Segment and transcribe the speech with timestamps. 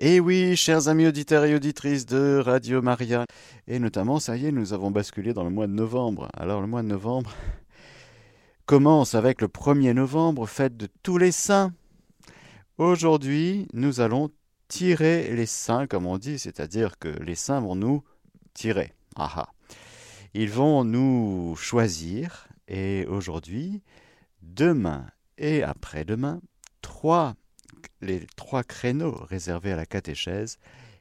[0.00, 3.26] Et oui, chers amis auditeurs et auditrices de Radio Maria,
[3.66, 6.28] et notamment, ça y est, nous avons basculé dans le mois de novembre.
[6.34, 7.34] Alors le mois de novembre
[8.66, 11.72] commence avec le 1er novembre, fête de tous les saints.
[12.76, 14.30] Aujourd'hui, nous allons
[14.68, 18.04] tirer les saints, comme on dit, c'est-à-dire que les saints vont nous
[18.54, 18.92] tirer.
[19.16, 19.48] Aha.
[20.32, 23.82] Ils vont nous choisir, et aujourd'hui,
[24.42, 25.06] demain
[25.38, 26.40] et après-demain,
[26.82, 27.34] trois
[28.00, 30.58] les trois créneaux réservés à la catéchèse,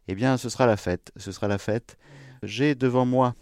[0.08, 1.12] eh bien, ce sera la fête.
[1.18, 1.98] Ce sera la fête.
[2.44, 3.36] J'ai devant moi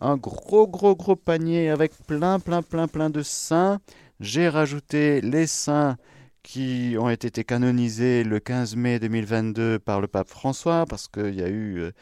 [0.00, 3.80] un gros, gros, gros panier avec plein, plein, plein, plein de saints.
[4.18, 5.96] J'ai rajouté les saints
[6.42, 11.42] qui ont été canonisés le 15 mai 2022 par le pape François, parce qu'il y
[11.42, 11.92] a eu euh,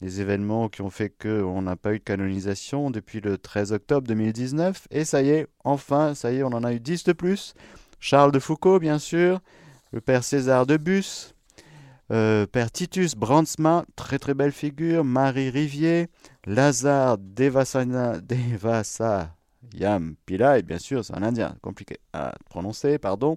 [0.00, 4.06] des événements qui ont fait qu'on n'a pas eu de canonisation depuis le 13 octobre
[4.06, 4.86] 2019.
[4.90, 7.54] Et ça y est, enfin, ça y est, on en a eu 10 de plus.
[7.98, 9.40] Charles de Foucault, bien sûr,
[9.92, 11.34] le père César de Bus,
[12.10, 16.08] euh, père Titus Brandsma, très très belle figure, Marie Rivier,
[16.46, 19.30] Lazare Devasana, Devasayam
[20.24, 23.36] Pillai, bien sûr, c'est un indien, compliqué à prononcer, pardon.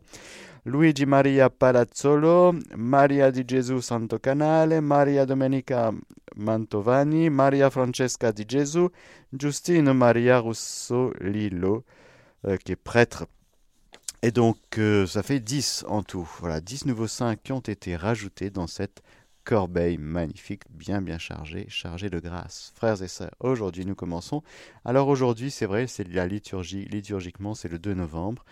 [0.64, 5.92] Luigi Maria Palazzolo, Maria di Gesù Santo Canale, Maria Domenica
[6.36, 8.88] Mantovani, Maria Francesca di Gesù,
[9.32, 11.84] Giustino Maria Russo Lillo,
[12.46, 13.26] euh, qui est prêtre
[14.24, 16.30] et donc, euh, ça fait 10 en tout.
[16.40, 19.02] Voilà, 10 nouveaux saints qui ont été rajoutés dans cette
[19.44, 22.72] corbeille magnifique, bien bien chargée, chargée de grâce.
[22.76, 24.44] Frères et sœurs, aujourd'hui nous commençons.
[24.86, 28.46] Alors aujourd'hui, c'est vrai, c'est la liturgie, liturgiquement, c'est le 2 novembre.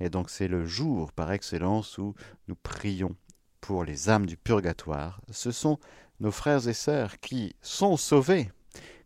[0.00, 2.14] Et donc c'est le jour par excellence où
[2.46, 3.16] nous prions
[3.60, 5.20] pour les âmes du purgatoire.
[5.30, 5.78] Ce sont
[6.20, 8.50] nos frères et sœurs qui sont sauvés,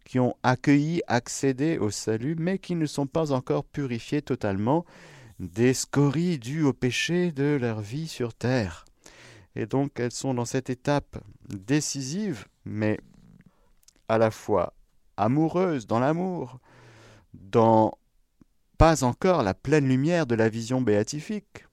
[0.04, 4.84] qui ont accueilli, accédé au salut, mais qui ne sont pas encore purifiés totalement
[5.42, 8.84] des scories dues au péché de leur vie sur terre.
[9.56, 13.00] Et donc elles sont dans cette étape décisive, mais
[14.08, 14.72] à la fois
[15.16, 16.60] amoureuse dans l'amour,
[17.34, 17.98] dans
[18.78, 21.66] pas encore la pleine lumière de la vision béatifique,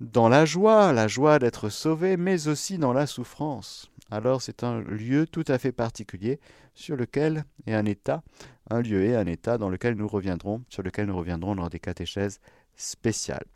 [0.00, 3.90] dans la joie, la joie d'être sauvé, mais aussi dans la souffrance.
[4.10, 6.40] Alors c'est un lieu tout à fait particulier
[6.74, 8.22] sur lequel, et un état,
[8.70, 11.80] un lieu et un état dans lequel nous reviendrons, sur lequel nous reviendrons lors des
[11.80, 12.40] catéchèses
[12.76, 13.46] spéciales.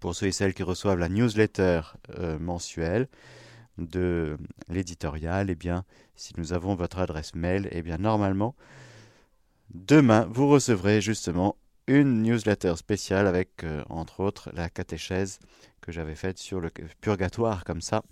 [0.00, 1.82] Pour ceux et celles qui reçoivent la newsletter
[2.18, 3.08] euh, mensuelle
[3.78, 4.36] de
[4.68, 5.84] l'éditorial, eh bien,
[6.16, 8.54] si nous avons votre adresse mail, eh bien, normalement,
[9.72, 11.56] demain, vous recevrez justement
[11.86, 15.38] une newsletter spéciale avec, euh, entre autres, la catéchèse
[15.80, 16.70] que j'avais faite sur le
[17.00, 18.02] purgatoire, comme ça,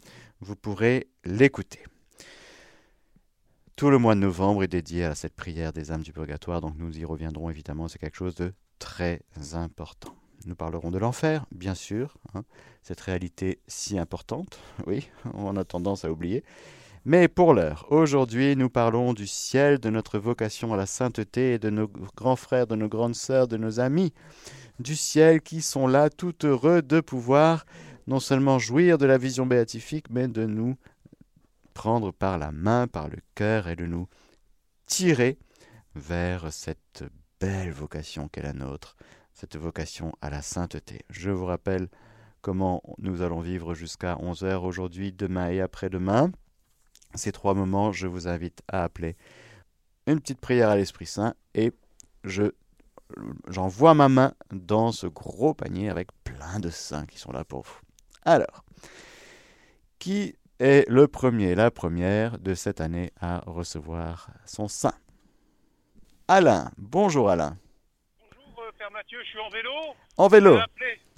[0.41, 1.81] vous pourrez l'écouter.
[3.77, 6.75] Tout le mois de novembre est dédié à cette prière des âmes du purgatoire, donc
[6.77, 9.23] nous y reviendrons évidemment, c'est quelque chose de très
[9.55, 10.15] important.
[10.47, 12.45] Nous parlerons de l'enfer, bien sûr, hein,
[12.83, 16.45] cette réalité si importante, oui, on a tendance à oublier.
[17.07, 21.59] Mais pour l'heure, aujourd'hui, nous parlons du ciel, de notre vocation à la sainteté et
[21.59, 24.13] de nos grands frères, de nos grandes sœurs, de nos amis
[24.81, 27.65] du ciel qui sont là tout heureux de pouvoir
[28.07, 30.77] non seulement jouir de la vision béatifique, mais de nous
[31.75, 34.09] prendre par la main, par le cœur et de nous
[34.87, 35.39] tirer
[35.95, 37.05] vers cette
[37.41, 38.97] belle vocation qu'est la nôtre,
[39.33, 41.05] cette vocation à la sainteté.
[41.09, 41.89] Je vous rappelle
[42.43, 46.33] comment nous allons vivre jusqu'à 11h aujourd'hui, demain et après-demain.
[47.15, 49.17] Ces trois moments, je vous invite à appeler
[50.07, 51.73] une petite prière à l'Esprit Saint et
[52.25, 52.53] je
[53.49, 57.63] j'envoie ma main dans ce gros panier avec plein de saints qui sont là pour
[57.63, 57.81] vous.
[58.25, 58.65] Alors,
[59.99, 64.93] qui est le premier, la première de cette année à recevoir son sein?
[66.29, 67.57] Alain, bonjour Alain.
[68.19, 69.71] Bonjour euh, Père Mathieu, je suis en vélo.
[70.19, 70.59] En vélo.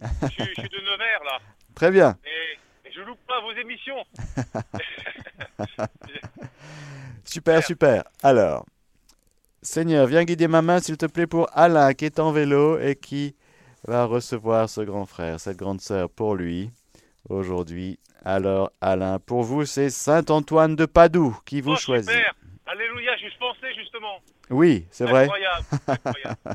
[0.01, 1.39] Je, je, suis de Nevers là.
[1.75, 2.17] Très bien.
[2.25, 4.05] Et, et je loupe pas vos émissions.
[7.25, 8.05] super, super.
[8.23, 8.65] Alors,
[9.61, 12.95] Seigneur, viens guider ma main s'il te plaît pour Alain qui est en vélo et
[12.95, 13.35] qui
[13.89, 16.71] va recevoir ce grand frère, cette grande sœur pour lui
[17.29, 17.99] aujourd'hui.
[18.25, 22.11] Alors, Alain, pour vous, c'est Saint Antoine de Padoue qui vous oh, choisit.
[22.11, 22.35] Super.
[22.67, 24.21] Alléluia, je pensais justement.
[24.51, 25.25] Oui, c'est vrai.
[25.25, 25.65] Incroyable.
[25.89, 26.37] incroyable.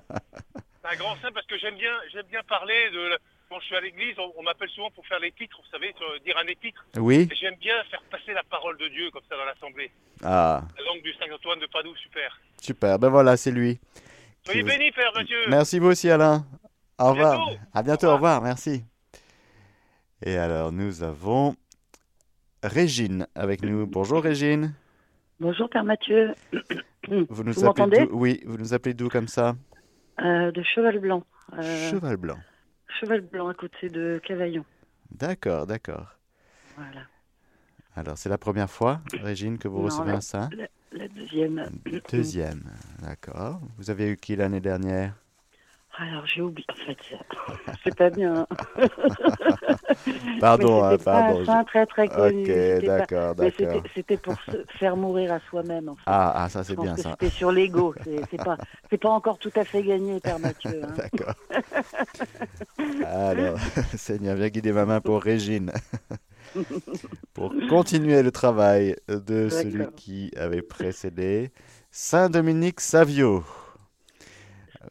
[0.81, 3.17] c'est un grand saint parce que j'aime bien, j'aime bien parler de.
[3.49, 6.19] Quand je suis à l'église, on, on m'appelle souvent pour faire l'épître, vous savez, sur-
[6.19, 6.85] dire un épître.
[6.97, 7.29] Oui.
[7.39, 9.89] J'aime bien faire passer la parole de Dieu comme ça dans l'assemblée.
[10.21, 12.37] Ah, La langue du Saint Antoine de Padoue, super.
[12.61, 12.99] super.
[12.99, 13.79] Ben voilà, c'est lui.
[14.45, 15.37] Soyez vous- bénis, Père Mathieu.
[15.47, 16.45] Merci vous aussi, Alain.
[16.99, 17.37] Au revoir.
[17.45, 17.59] bientôt.
[17.73, 18.41] À bientôt, Au au revoir.
[18.41, 18.83] Merci.
[20.23, 21.55] Et alors, nous avons
[22.63, 23.85] Régine avec nous.
[23.85, 24.73] Bonjour, Régine.
[25.39, 26.33] Bonjour Père Mathieu,
[27.29, 28.17] Vous nous Vous appelez d'où?
[28.17, 29.55] Oui, vous nous appelez d'où comme ça?
[30.19, 31.23] Euh, de Cheval Blanc.
[31.53, 32.39] Euh, Cheval Blanc.
[32.99, 34.65] Cheval Blanc à côté de Cavaillon.
[35.11, 36.15] D'accord, d'accord.
[36.75, 37.01] Voilà.
[37.95, 40.49] Alors, c'est la première fois, Régine, que vous Non, recevez la- un saint?
[40.57, 41.69] La, la deuxième.
[42.11, 42.63] Deuxième,
[43.01, 43.61] d'accord.
[43.77, 45.13] Vous avez eu qui l'année dernière?
[45.99, 46.65] Alors, j'ai oublié.
[46.69, 46.97] En fait,
[47.83, 48.45] c'est pas bien.
[50.39, 51.51] Pardon, hein, c'était pas pardon.
[51.51, 52.43] un très très connu.
[52.43, 53.83] Ok, pas- d'accord, d'accord.
[53.95, 55.89] c'était- pour se faire mourir à soi-même.
[55.89, 56.01] En fait.
[56.05, 57.11] Ah, ah, ça c'est bien ça.
[57.19, 57.95] c'était sur l'ego.
[58.31, 58.57] C'est pas,
[58.89, 60.83] c'est pas encore tout à fait gagné, Père Mathieu.
[60.83, 60.93] hein.
[60.97, 61.33] D'accord.
[63.05, 63.57] Alors,
[63.95, 65.71] Seigneur, viens guider ma main pour Régine.
[67.33, 71.51] pour continuer le travail de celui qui avait précédé.
[71.91, 73.43] Saint Dominique Savio.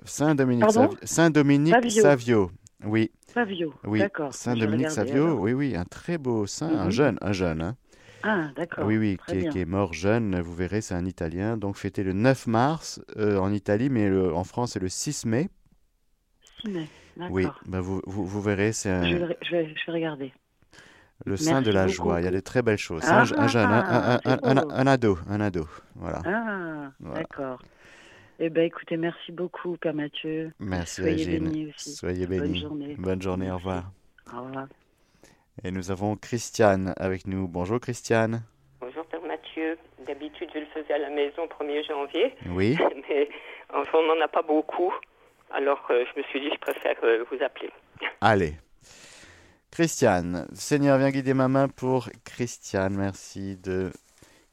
[0.04, 0.98] Saint Dominique Pardon Savio.
[1.02, 2.50] Saint Dominique Savio.
[2.84, 3.74] Oui, Savio.
[3.84, 3.98] oui.
[4.00, 4.32] D'accord.
[4.34, 5.24] Saint Je vais Dominique regarder, Savio.
[5.26, 5.40] alors.
[5.40, 6.90] Oui, oui, un très beau saint, un Mhm.
[6.90, 7.62] jeune, un jeune.
[7.62, 7.76] hein.
[8.22, 8.84] Ah, d'accord.
[8.86, 9.50] Oui, oui, qui est, bien.
[9.50, 11.56] qui est mort jeune, vous verrez, c'est un Italien.
[11.56, 15.24] Donc fêté le 9 mars euh, en Italie, mais le- en France c'est le 6
[15.26, 15.48] mai.
[16.60, 16.88] Si, mais,
[17.30, 17.60] Oui, D'accord.
[17.66, 20.32] bah, vous, vous, vous verrez, c'est un- Je, vais, je, vais, je vais regarder.
[21.24, 21.94] le saint de la beaucoup.
[21.96, 22.20] joie.
[22.20, 23.02] Il y a de très belles choses.
[23.06, 25.66] Ah, un, un jeune, un, un- ado, un ado.
[25.94, 26.20] Voilà.
[26.26, 27.20] Ah, Voilà.
[27.20, 27.62] d'accord.
[28.38, 30.52] Eh bien, écoutez, merci beaucoup, Père Mathieu.
[30.58, 31.44] Merci Soyez Régine.
[31.50, 31.92] bénis aussi.
[31.94, 32.60] Soyez Bonne bénis.
[32.60, 32.94] journée.
[32.98, 33.84] Bonne journée, au revoir.
[34.34, 34.66] Au revoir.
[35.64, 37.48] Et nous avons Christiane avec nous.
[37.48, 38.42] Bonjour Christiane.
[38.80, 39.78] Bonjour Père Mathieu.
[40.06, 42.76] D'habitude, je le faisais à la maison 1er janvier, Oui,
[43.08, 43.28] mais
[43.72, 44.92] enfin, on n'en a pas beaucoup.
[45.50, 47.70] Alors, euh, je me suis dit, je préfère euh, vous appeler.
[48.20, 48.54] allez.
[49.70, 52.94] Christiane, Seigneur, viens guider ma main pour Christiane.
[52.96, 53.90] Merci de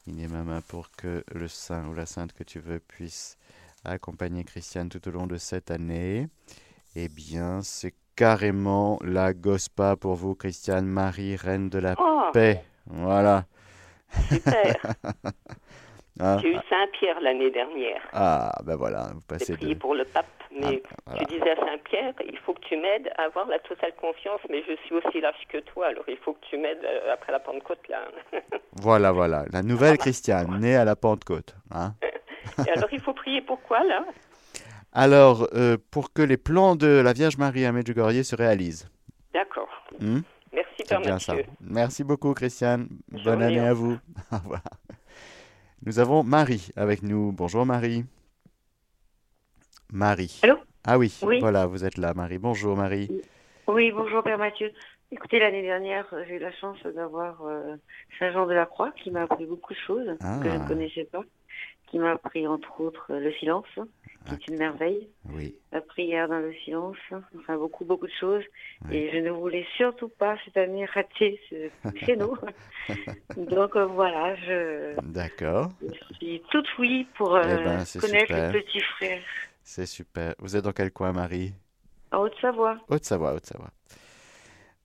[0.06, 3.38] guider ma main pour que le saint ou la sainte que tu veux puisse
[3.84, 6.28] accompagner Christiane tout au long de cette année.
[6.96, 12.62] Eh bien, c'est carrément la Gospa pour vous, Christiane, Marie, reine de la Oh, paix.
[12.86, 13.44] Voilà.
[14.28, 14.76] super.
[16.20, 18.00] Hein J'ai eu Saint-Pierre l'année dernière.
[18.12, 19.80] Ah, ben voilà, vous J'ai passez prié de...
[19.80, 21.22] pour le pape, mais Ah, voilà.
[21.22, 24.62] je disais à Saint-Pierre, il faut que tu m'aides à avoir la totale confiance, mais
[24.62, 27.40] je suis aussi lâche que toi, alors il faut que tu m'aides euh, après la
[27.40, 28.02] Pentecôte, là.
[28.74, 31.56] Voilà, voilà, la nouvelle Christiane, née à la Pentecôte.
[31.72, 31.94] Hein
[32.66, 34.04] Et alors, il faut prier pour quoi, là?
[34.92, 38.88] Alors, euh, pour que les plans de la Vierge Marie à Medjugorje se réalisent.
[39.32, 39.68] D'accord.
[40.00, 40.20] Hmm?
[40.52, 41.34] Merci, bien ça.
[41.60, 42.88] Merci beaucoup, Christiane.
[43.24, 43.98] Bonne année à vous.
[44.32, 44.62] Au revoir.
[45.84, 47.32] Nous avons Marie avec nous.
[47.32, 48.04] Bonjour, Marie.
[49.92, 50.40] Marie.
[50.42, 50.56] Allô?
[50.86, 51.40] Ah oui, Oui.
[51.40, 52.38] voilà, vous êtes là, Marie.
[52.38, 53.08] Bonjour, Marie.
[53.66, 54.70] Oui, bonjour Père Mathieu.
[55.10, 57.76] Écoutez, l'année dernière, euh, j'ai eu la chance d'avoir euh,
[58.18, 60.40] Saint-Jean de la Croix qui m'a appris beaucoup de choses Ah.
[60.42, 61.22] que je ne connaissais pas,
[61.94, 63.68] qui m'a appris entre autres le silence,
[64.26, 66.96] qui est une merveille, Oui, la prière dans le silence,
[67.38, 68.42] enfin beaucoup, beaucoup de choses.
[68.88, 68.96] Oui.
[68.96, 71.70] Et je ne voulais surtout pas cette année rater ce
[72.00, 72.36] créneau.
[73.36, 75.68] Donc euh, voilà, je, d'accord.
[75.80, 78.52] je suis toute oui pour euh, Eh ben, connaître super.
[78.52, 79.22] le petit frère
[79.62, 80.34] C'est super.
[80.40, 81.52] Vous êtes dans quel coin, Marie?
[82.10, 82.78] En Haute-Savoie.
[82.88, 83.70] Haute-Savoie, Haute-Savoie.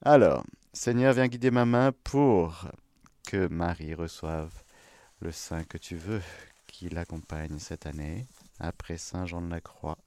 [0.03, 2.67] Alors, Seigneur, viens guider ma main pour
[3.27, 4.51] que Marie reçoive
[5.21, 6.21] le saint que tu veux
[6.71, 8.27] qui l'accompagne cette année,
[8.60, 9.98] après Saint Jean de la Croix.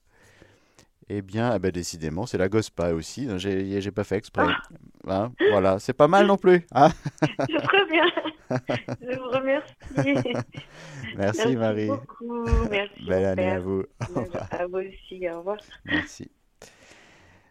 [1.09, 3.29] Eh bien, eh ben, décidément, c'est la Gospa aussi.
[3.38, 4.47] J'ai j'ai pas fait exprès.
[5.06, 6.64] Hein, voilà, c'est pas mal non plus.
[6.73, 6.91] hein.
[9.00, 10.44] Je vous remercie.
[11.17, 11.88] Merci, Marie.
[11.88, 12.44] beaucoup.
[12.70, 13.05] Merci.
[13.06, 13.82] Belle année à vous.
[14.14, 14.47] Au revoir.
[14.50, 15.29] À vous aussi.
[15.29, 15.59] Au revoir.
[15.85, 16.31] Merci.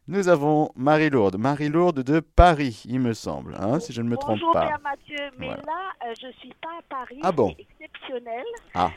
[0.07, 1.37] Nous avons Marie-Lourde.
[1.37, 4.67] Marie-Lourde de Paris, il me semble, hein, si je ne me trompe Bonjour pas.
[4.67, 5.61] Père Mathieu, mais Voilà.
[5.61, 7.19] là, euh, je suis pas à Paris.
[7.23, 8.43] Ah bon C'est exceptionnel.
[8.73, 8.91] Ah.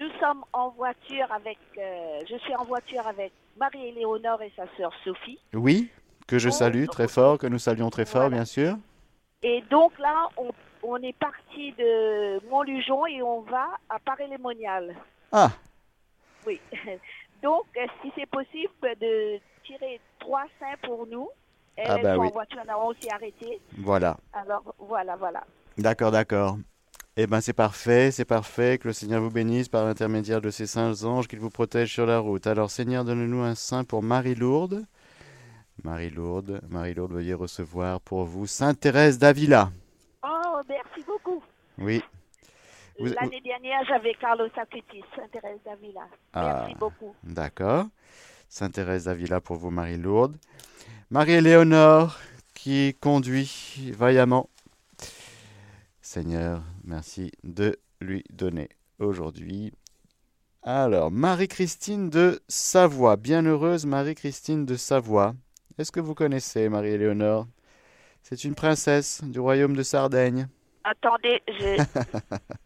[0.00, 1.58] Nous sommes en voiture avec.
[1.78, 5.38] euh, je suis en voiture avec Marie-Éléonore et sa sœur Sophie.
[5.54, 5.88] Oui,
[6.26, 8.36] que je salue très fort, que nous saluons très fort, Voilà.
[8.36, 8.76] bien sûr.
[9.42, 10.50] Et donc là, on,
[10.82, 14.96] on est parti de Montlujon et on va à Paris-les-Moniales.
[15.32, 15.50] Ah,
[16.46, 16.60] Oui.
[17.42, 17.64] Donc,
[18.02, 21.28] si c'est possible de tirer trois saints pour nous.
[21.76, 22.30] Elles, Ah bah oui.
[22.32, 23.60] voiture, ont aussi arrêté.
[23.78, 24.16] voilà.
[24.32, 25.44] Alors, voilà, voilà.
[25.76, 26.56] D'accord, d'accord.
[27.18, 28.78] Eh bien, c'est parfait, c'est parfait.
[28.78, 32.06] Que le Seigneur vous bénisse par l'intermédiaire de ses saints anges, qu'il vous protège sur
[32.06, 32.46] la route.
[32.46, 34.84] Alors, Seigneur, donne-nous un saint pour Marie-Lourde.
[35.84, 39.70] Marie-Lourde, Marie-Lourde, veuillez recevoir pour vous Sainte Thérèse d'Avila.
[40.26, 41.42] Oh, merci beaucoup.
[41.78, 42.02] Oui.
[42.98, 46.00] Vous- L'année dernière, j'avais Carlos Acutis, Sainte-Thérèse d'Avila.
[46.32, 46.60] Ah.
[46.60, 47.14] Merci beaucoup.
[47.22, 47.84] D'accord.
[48.58, 50.38] Sainte Thérèse d'Avila pour vous, Marie-Lourde.
[51.10, 52.18] Marie-Éléonore
[52.54, 54.48] qui conduit vaillamment.
[56.00, 59.74] Seigneur, merci de lui donner aujourd'hui.
[60.62, 65.34] Alors, Marie-Christine de Savoie, bienheureuse Marie-Christine de Savoie.
[65.76, 67.46] Est-ce que vous connaissez Marie-Éléonore?
[68.22, 70.48] C'est une princesse du royaume de Sardaigne.
[70.82, 71.84] Attendez, je...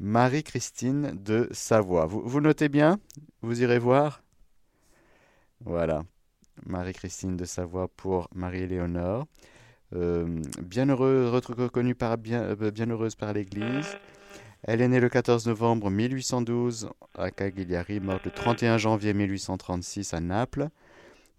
[0.00, 2.06] Marie-Christine de Savoie.
[2.06, 2.98] Vous, notez bien?
[3.42, 4.22] Vous irez voir?
[5.60, 6.04] Voilà.
[6.64, 9.26] Marie-Christine de Savoie pour Marie-Éléonore.
[9.94, 10.40] euh,
[10.94, 13.96] re- reconnue par, bien, euh, bienheureuse par l'Église.
[14.62, 20.20] Elle est née le 14 novembre 1812 à Cagliari, morte le 31 janvier 1836 à
[20.20, 20.68] Naples.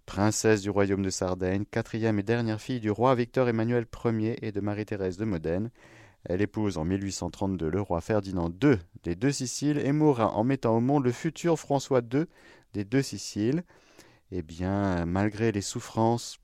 [0.06, 4.52] Princesse du royaume de Sardaigne, quatrième et dernière fille du roi Victor Emmanuel Ier et
[4.52, 5.70] de Marie-Thérèse de Modène.
[6.24, 10.76] Elle épouse en 1832 le roi Ferdinand II des deux Siciles et mourra en mettant
[10.76, 12.26] au monde le futur François II
[12.72, 13.64] des deux Siciles.
[14.30, 16.38] Eh bien, malgré les souffrances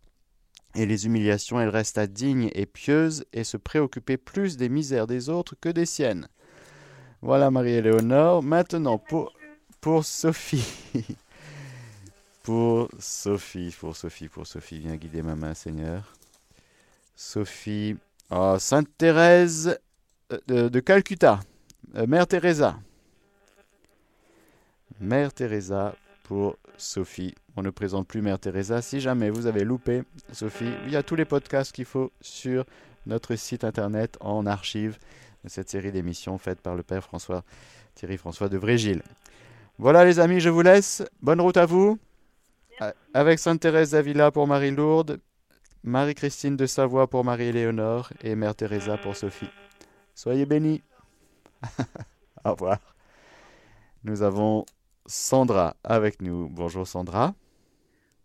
[0.74, 5.28] et les humiliations, elle resta digne et pieuse et se préoccupait plus des misères des
[5.28, 6.28] autres que des siennes.
[7.22, 8.42] Voilà Marie-Éléonore.
[8.42, 9.32] Maintenant, pour,
[9.80, 10.66] pour Sophie.
[12.42, 14.80] pour Sophie, pour Sophie, pour Sophie.
[14.80, 16.14] Viens guider ma main, Seigneur.
[17.16, 17.96] Sophie.
[18.30, 19.78] Oh, Sainte Thérèse
[20.32, 21.40] euh, de, de Calcutta.
[21.96, 22.76] Euh, Mère Teresa.
[25.00, 25.94] Mère Teresa
[26.24, 27.34] pour Sophie.
[27.56, 28.82] On ne présente plus Mère Teresa.
[28.82, 32.66] Si jamais vous avez loupé Sophie, il y a tous les podcasts qu'il faut sur
[33.06, 34.98] notre site internet en archive
[35.44, 37.44] de cette série d'émissions faite par le Père François
[37.94, 39.02] Thierry François de Vrégil.
[39.78, 41.02] Voilà les amis, je vous laisse.
[41.22, 41.98] Bonne route à vous.
[43.14, 45.18] Avec Sainte Thérèse d'Avila pour Marie-Lourdes,
[45.84, 49.48] Marie-Christine de Savoie pour Marie-Éléonore et Mère Teresa pour Sophie.
[50.14, 50.82] Soyez bénis.
[52.44, 52.78] Au revoir.
[54.04, 54.64] Nous avons
[55.06, 56.48] Sandra avec nous.
[56.48, 57.34] Bonjour Sandra.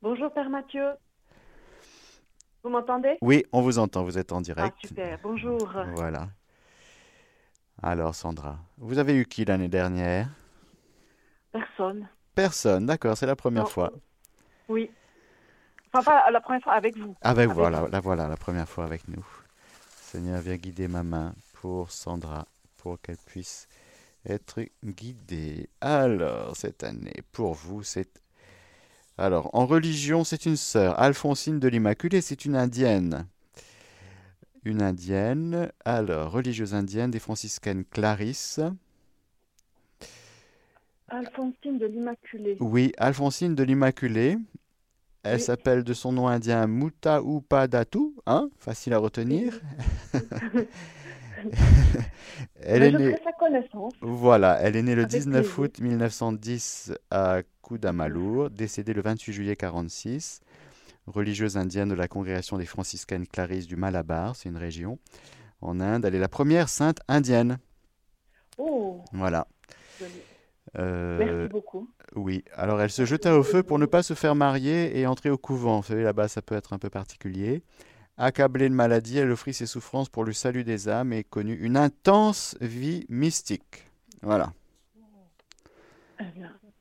[0.02, 0.90] Bonjour Père Mathieu.
[2.64, 3.18] Vous m'entendez?
[3.22, 4.78] Oui, on vous entend, vous êtes en Ah direct.
[4.88, 5.72] super, bonjour.
[5.96, 6.30] Voilà.
[7.82, 10.30] Alors Sandra, vous avez eu qui l'année dernière?
[11.52, 12.08] Personne.
[12.36, 13.70] Personne, d'accord, c'est la première Non.
[13.70, 13.92] fois.
[14.70, 14.90] Oui.
[15.94, 17.16] Enfin, pas la première fois avec vous.
[17.22, 17.88] Avec Avec voilà, vous.
[17.92, 19.26] la voilà, la première fois avec nous.
[20.02, 22.48] Seigneur, viens guider ma main pour Sandra,
[22.78, 23.68] pour qu'elle puisse
[24.28, 25.70] être guidée.
[25.82, 28.10] Alors, cette année, pour vous, c'est...
[29.18, 31.00] Alors, en religion, c'est une sœur.
[31.00, 33.28] Alphonsine de l'Immaculée, c'est une indienne.
[34.66, 35.72] Une indienne.
[35.86, 38.60] Alors, religieuse indienne des franciscaines Clarisse.
[41.10, 42.58] Alphonsine de l'Immaculée.
[42.60, 44.38] Oui, Alphonsine de l'Immaculée.
[45.24, 45.42] Elle Oui.
[45.42, 49.60] s'appelle de son nom indien Mutaupadatu, hein, facile à retenir.
[52.62, 53.94] Elle Mais est née, ferai sa connaissance.
[54.02, 55.60] voilà, elle est née le Avec 19 plaisir.
[55.60, 60.42] août 1910 à Kudamalour, décédée le 28 juillet 46.
[61.08, 65.00] Religieuse indienne de la congrégation des franciscaines clarisses du Malabar, c'est une région
[65.62, 66.06] en Inde.
[66.06, 67.58] Elle est la première sainte indienne.
[68.58, 69.48] Oh, Voilà.
[70.00, 70.12] joli.
[70.80, 71.90] Euh, merci beaucoup.
[72.16, 75.30] Oui, alors elle se jeta au feu pour ne pas se faire marier et entrer
[75.30, 75.82] au couvent.
[75.82, 77.62] Vous savez, là-bas, ça peut être un peu particulier.
[78.18, 81.78] Accablée de maladie, elle offrit ses souffrances pour le salut des âmes et connut une
[81.78, 83.90] intense vie mystique.
[84.22, 84.54] Voilà,
[86.20, 86.24] Eh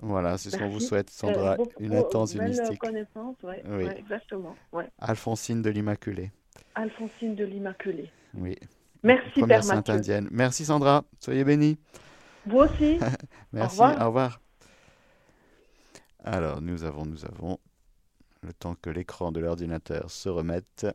[0.00, 2.78] voilà, c'est ce qu'on vous souhaite, Sandra, euh, beau- une beau- intense vie mystique.
[2.80, 3.84] connaissance, ouais, Oui.
[3.84, 4.54] ouais, exactement.
[4.72, 4.88] Ouais.
[4.98, 6.30] Alphonsine de l'Immaculée,
[6.74, 8.10] Alphonsine de l'Immaculée.
[8.34, 8.56] oui.
[9.04, 9.94] Merci Première Père sainte Mathieu.
[9.94, 10.28] indienne.
[10.30, 11.76] Merci Sandra, soyez bénis.
[12.46, 12.98] Vous aussi.
[13.52, 14.02] Merci, revoir.
[14.02, 14.40] au revoir.
[16.24, 17.58] Alors, nous avons, nous avons,
[18.42, 20.86] le temps que l'écran de l'ordinateur se remette.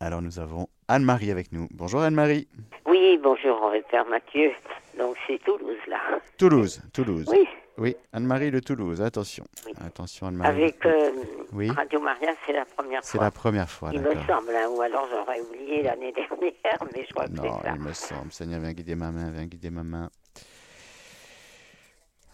[0.00, 1.68] Alors, nous avons Anne-Marie avec nous.
[1.70, 2.48] Bonjour Anne-Marie.
[2.86, 4.52] Oui, bonjour, Père Mathieu.
[4.98, 5.98] Donc c'est Toulouse, là.
[6.38, 7.26] Toulouse, Toulouse.
[7.28, 7.46] Oui,
[7.78, 9.44] Oui, Anne-Marie de Toulouse, attention.
[9.66, 9.72] Oui.
[9.86, 10.62] Attention Anne-Marie.
[10.62, 11.10] avec euh,
[11.52, 13.24] Oui, Radio Maria, c'est la première c'est fois.
[13.26, 16.48] la première fois, Il me semble, hein, ou alors j'aurais oublié l'année dernière,
[16.94, 17.74] mais je crois que Non, c'est ça.
[17.74, 18.32] il me semble.
[18.32, 20.08] Seigneur, viens guider ma main, viens guider ma main.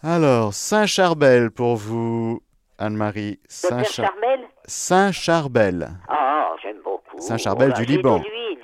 [0.01, 2.41] Alors, Saint-Charbel pour vous,
[2.77, 3.31] Anne-Marie.
[3.31, 5.89] Le Père Saint-Char- Charmel Saint-Charbel.
[6.07, 7.19] Ah, j'aime beaucoup.
[7.19, 8.21] Saint-Charbel Oh du Liban.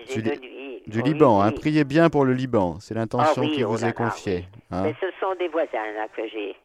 [0.07, 1.59] Du Li- Liban, hein, oui.
[1.59, 4.48] priez bien pour le Liban, c'est l'intention Ah oui, qui oh vous est là, confiée.
[4.71, 4.83] hein.
[4.83, 6.55] Mais ce sont des voisins, là, que j'ai.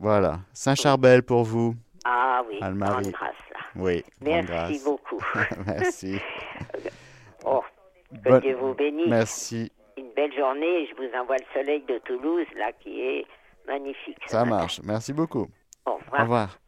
[0.00, 1.74] Voilà, Saint-Charbel pour vous.
[2.06, 3.60] Ah oui, grande grâce, là.
[3.76, 4.84] Oui, grande Merci grâce.
[4.84, 5.18] beaucoup.
[5.66, 6.18] Merci.
[7.44, 7.62] Oh,
[8.22, 9.06] que Dieu vous bénisse.
[9.08, 10.86] Merci, Une belle journée.
[10.90, 13.24] Je vous envoie le soleil de Toulouse, là, qui est
[13.66, 14.18] magnifique.
[14.26, 14.56] ça matin.
[14.56, 14.80] marche.
[14.84, 15.46] Merci beaucoup.
[15.86, 16.20] Au Au revoir.
[16.20, 16.58] revoir.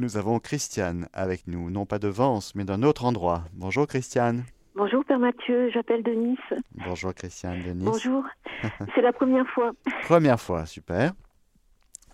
[0.00, 3.42] Nous avons Christiane avec nous, non pas de Vence, mais d'un autre endroit.
[3.52, 4.42] Bonjour Christiane.
[4.74, 6.38] Bonjour Père Mathieu, j'appelle de Nice.
[6.72, 7.84] Bonjour Christiane de Nice.
[7.84, 8.24] Bonjour.
[8.94, 9.70] C'est la première fois.
[10.02, 11.12] Première fois, super.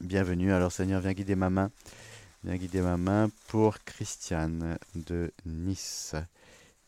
[0.00, 0.52] Bienvenue.
[0.52, 1.70] Alors Seigneur, viens guider ma main.
[2.44, 6.14] Viens guider ma main pour Christiane de Nice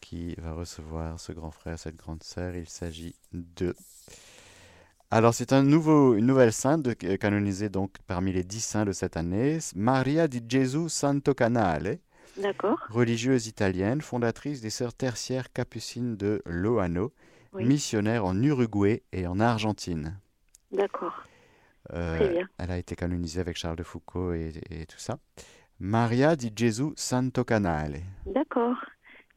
[0.00, 2.54] qui va recevoir ce grand frère, cette grande sœur.
[2.56, 3.74] Il s'agit de...
[5.10, 8.92] Alors c'est un nouveau, une nouvelle sainte de- canonisée donc parmi les dix saints de
[8.92, 11.98] cette année, Maria di Gesù Santo Canale,
[12.36, 12.78] D'accord.
[12.90, 17.12] religieuse italienne, fondatrice des sœurs tertiaires capucines de Loano,
[17.52, 17.64] Oui.
[17.64, 20.18] missionnaire en Uruguay et en Argentine.
[20.72, 21.14] D'accord.
[21.92, 25.18] Euh, elle a été canonisée avec Charles de Foucault et, et tout ça.
[25.78, 28.00] Maria di Gesù Santo Canale.
[28.26, 28.76] D'accord.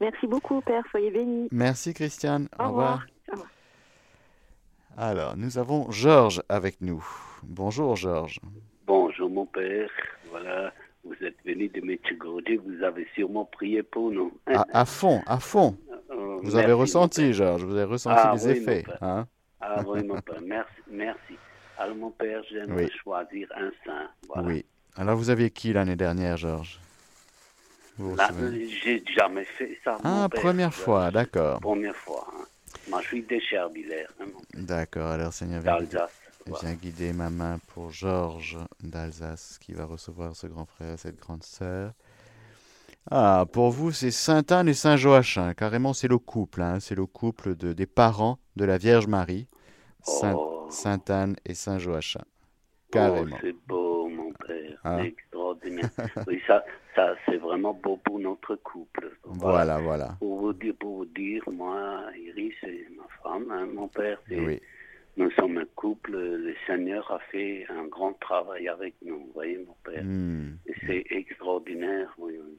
[0.00, 0.82] Merci beaucoup, Père.
[0.90, 1.48] Soyez bénis.
[1.52, 2.48] Merci, Christiane.
[2.58, 3.04] Au revoir.
[3.28, 3.48] Au revoir.
[4.96, 7.04] Alors, nous avons Georges avec nous.
[7.42, 8.40] Bonjour, Georges.
[8.86, 9.90] Bonjour, mon père.
[10.30, 10.72] Voilà,
[11.04, 12.58] vous êtes venu de Medjugorje.
[12.64, 14.32] Vous avez sûrement prié pour nous.
[14.46, 15.76] À, à fond, à fond.
[16.10, 17.32] Euh, Vous merci, avez ressenti.
[17.32, 18.84] Georges, vous avez ressenti Ah les oui, effets.
[19.00, 19.26] hein
[19.60, 20.40] Ah oui, mon père.
[20.42, 20.72] Merci.
[20.90, 21.34] merci.
[21.80, 22.90] Alors, mon père, j'aimerais Oui.
[23.02, 24.08] choisir un saint.
[24.28, 24.48] Voilà.
[24.48, 24.64] Oui.
[24.96, 26.78] Alors, vous aviez qui l'année dernière, Georges?
[27.96, 28.68] Souvenez?
[28.82, 29.98] j'ai jamais fait ça.
[30.04, 30.40] Ah, père.
[30.40, 31.60] première fois, d'accord.
[31.60, 32.26] Première fois.
[32.34, 32.44] hein.
[32.88, 35.98] Moi, je suis de Chervillers, hein, D'accord, alors Seigneur vient guider.
[36.46, 36.74] Voilà.
[36.74, 41.92] guider ma main pour Georges d'Alsace qui va recevoir ce grand frère, cette grande sœur.
[43.10, 45.52] Ah, pour vous, c'est Sainte Anne et Saint Joachim.
[45.54, 46.62] Carrément, c'est le couple.
[46.62, 49.46] hein, C'est le couple de, des parents de la Vierge Marie.
[50.02, 50.59] Saint- Oh.
[50.70, 52.20] Sainte Anne et Saint Joachim.
[52.22, 53.36] Oh, Carrément.
[53.40, 54.80] c'est beau, mon père.
[54.84, 55.90] C'est extraordinaire.
[56.26, 56.64] oui, ça,
[56.96, 59.12] ça c'est vraiment beau pour notre couple.
[59.24, 60.16] Voilà, voilà.
[60.18, 64.60] Pour vous dire, pour vous dire, moi, Iris et ma femme, hein, mon père, Oui.
[65.16, 66.12] nous sommes un couple.
[66.16, 70.04] Le Seigneur a fait un grand travail avec nous, vous voyez, mon père.
[70.66, 72.58] Et c'est extraordinaire, oui, oui.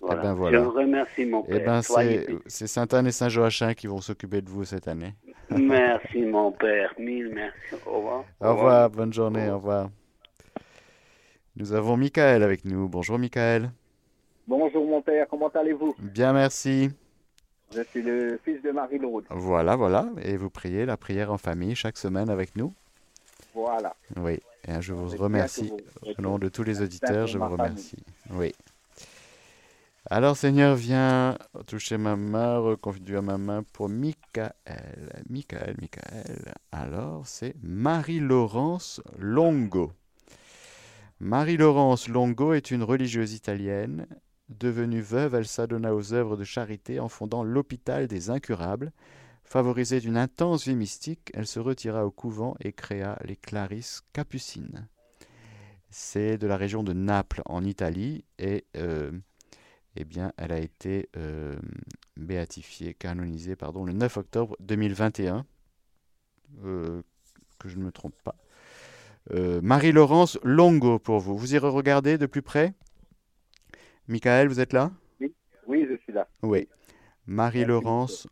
[0.00, 0.22] Voilà.
[0.22, 0.58] ben voilà.
[0.58, 1.66] Je vous remercie, mon Eh père.
[1.66, 2.38] ben, Soyez c'est bénis.
[2.46, 5.14] c'est Sainte Anne et Saint Joachim qui vont s'occuper de vous cette année.
[5.50, 6.92] Merci, mon père.
[6.98, 7.56] Mille merci.
[7.86, 8.24] Au revoir.
[8.40, 9.88] Au revoir, bonne journée, au revoir.
[11.56, 12.88] Nous avons Michael avec nous.
[12.88, 13.70] Bonjour Michael.
[14.48, 15.94] Bonjour mon père, comment allez-vous?
[15.98, 16.90] Bien, merci.
[17.74, 19.24] Je suis le fils de Marie-Laude.
[19.30, 20.08] Voilà, voilà.
[20.22, 22.72] Et vous priez la prière en famille chaque semaine avec nous?
[23.54, 23.94] Voilà.
[24.16, 24.40] Oui.
[24.66, 25.68] Et je vous remercie.
[25.68, 27.56] vous- Au nom de tous les auditeurs, je vous famille.
[27.62, 28.04] remercie.
[28.32, 28.52] Oui.
[30.10, 34.52] Alors, Seigneur, viens toucher ma main, reconduire ma main pour Michael.
[35.30, 36.52] Michael, Michael.
[36.72, 39.92] Alors, c'est Marie-Laurence Longo.
[41.20, 44.06] Marie-Laurence Longo est une religieuse italienne.
[44.50, 48.92] Devenue veuve, elle s'adonna aux œuvres de charité en fondant l'hôpital des incurables.
[49.42, 54.86] Favorisée d'une intense vie mystique, elle se retira au couvent et créa les Clarisses capucines.
[55.88, 59.10] C'est de la région de Naples, en Italie, et euh,
[59.96, 61.54] eh bien, elle a été euh,
[62.16, 65.46] béatifiée, canonisée, pardon, le 9 octobre 2021,
[66.64, 67.02] euh,
[67.58, 68.36] que je ne me trompe pas.
[69.30, 71.38] Euh, Marie-Laurence Longo pour vous.
[71.38, 72.74] Vous irez regarder de plus près?
[74.08, 74.90] Michael, vous êtes là?
[75.66, 76.28] Oui, je suis là.
[76.42, 76.68] Oui.
[77.26, 78.28] Marie-Laurence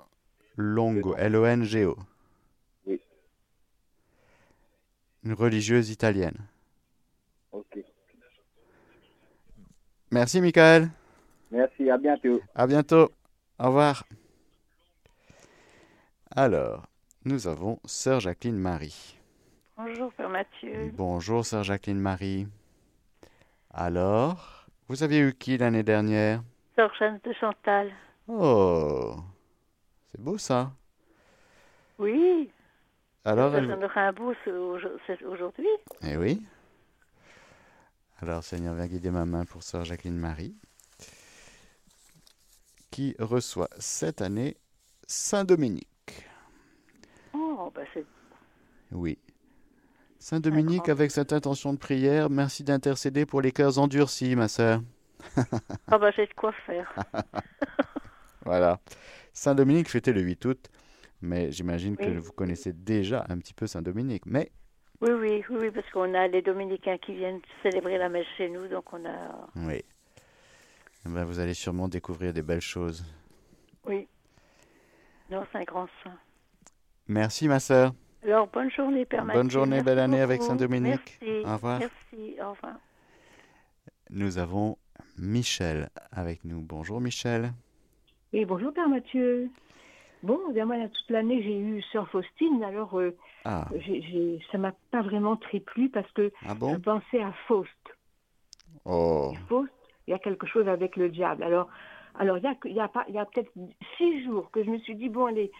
[0.56, 1.96] Longo, L-O-N-G-O.
[2.86, 3.00] Oui.
[5.24, 6.36] Une religieuse italienne.
[7.52, 7.78] Ok.
[10.10, 10.90] Merci, Michael.
[11.52, 12.40] Merci, à bientôt.
[12.54, 13.12] À bientôt.
[13.58, 14.04] Au revoir.
[16.34, 16.86] Alors,
[17.26, 19.18] nous avons Sœur Jacqueline Marie.
[19.76, 20.90] Bonjour, Père Mathieu.
[20.94, 22.48] Bonjour, Sœur Jacqueline Marie.
[23.70, 26.42] Alors, vous avez eu qui l'année dernière?
[26.74, 27.92] Sœur Jeanne de Chantal.
[28.28, 29.16] Oh,
[30.10, 30.72] c'est beau ça.
[31.98, 32.50] Oui.
[33.26, 33.68] Alors, elle...
[33.68, 34.32] J'en aurai un beau
[35.30, 35.68] aujourd'hui.
[36.02, 36.42] Eh oui.
[38.22, 40.56] Alors, Seigneur, viens guider ma main pour Sœur Jacqueline Marie,
[42.92, 44.56] qui reçoit cette année
[45.08, 45.88] Saint Dominique.
[47.32, 48.04] Oh, bah c'est.
[48.92, 49.18] Oui.
[50.18, 54.80] Saint Dominique, avec cette intention de prière, merci d'intercéder pour les cœurs endurcis, ma sœur.
[55.88, 56.94] Ah, bah j'ai de quoi faire.
[58.44, 58.80] Voilà.
[59.32, 60.68] Saint Dominique fêtait le 8 août,
[61.20, 64.26] mais j'imagine que vous connaissez déjà un petit peu Saint Dominique.
[64.26, 64.50] Mais
[65.00, 68.66] Oui, oui, oui, parce qu'on a les Dominicains qui viennent célébrer la messe chez nous,
[68.68, 69.48] donc on a.
[69.56, 69.82] oui,
[71.04, 73.04] ben, vous allez sûrement découvrir des belles choses.
[73.86, 74.06] Oui.
[75.30, 76.16] Non, c'est un grand saint.
[77.08, 77.92] Merci, ma sœur.
[78.24, 79.50] Alors, bonne journée, Père Bonne Mathieu.
[79.50, 80.42] journée, Merci belle année avec.
[80.42, 81.18] Saint-Dominique.
[81.20, 81.46] Merci.
[81.46, 81.78] Au revoir.
[81.80, 82.74] Merci, au revoir.
[84.10, 84.78] Nous avons
[85.18, 86.60] Michel avec nous.
[86.60, 87.52] Bonjour, Michel.
[88.32, 89.50] Oui, bonjour Père Mathieu.
[90.22, 93.66] Bon, eh bien, moi, toute l'année, j'ai eu Sœur Faustine, alors euh, Ah,
[94.52, 96.74] ça m'a pas vraiment très plu parce que Ah bon?
[96.74, 97.68] je pensais à Faust.
[98.84, 99.72] oh, Faust,
[100.06, 101.42] il y a quelque chose avec le diable.
[101.42, 101.68] Alors,
[102.18, 103.50] alors il y a, que- il y a, pas- il y a peut-être
[103.96, 105.50] six jours que je me suis dit, bon, allez,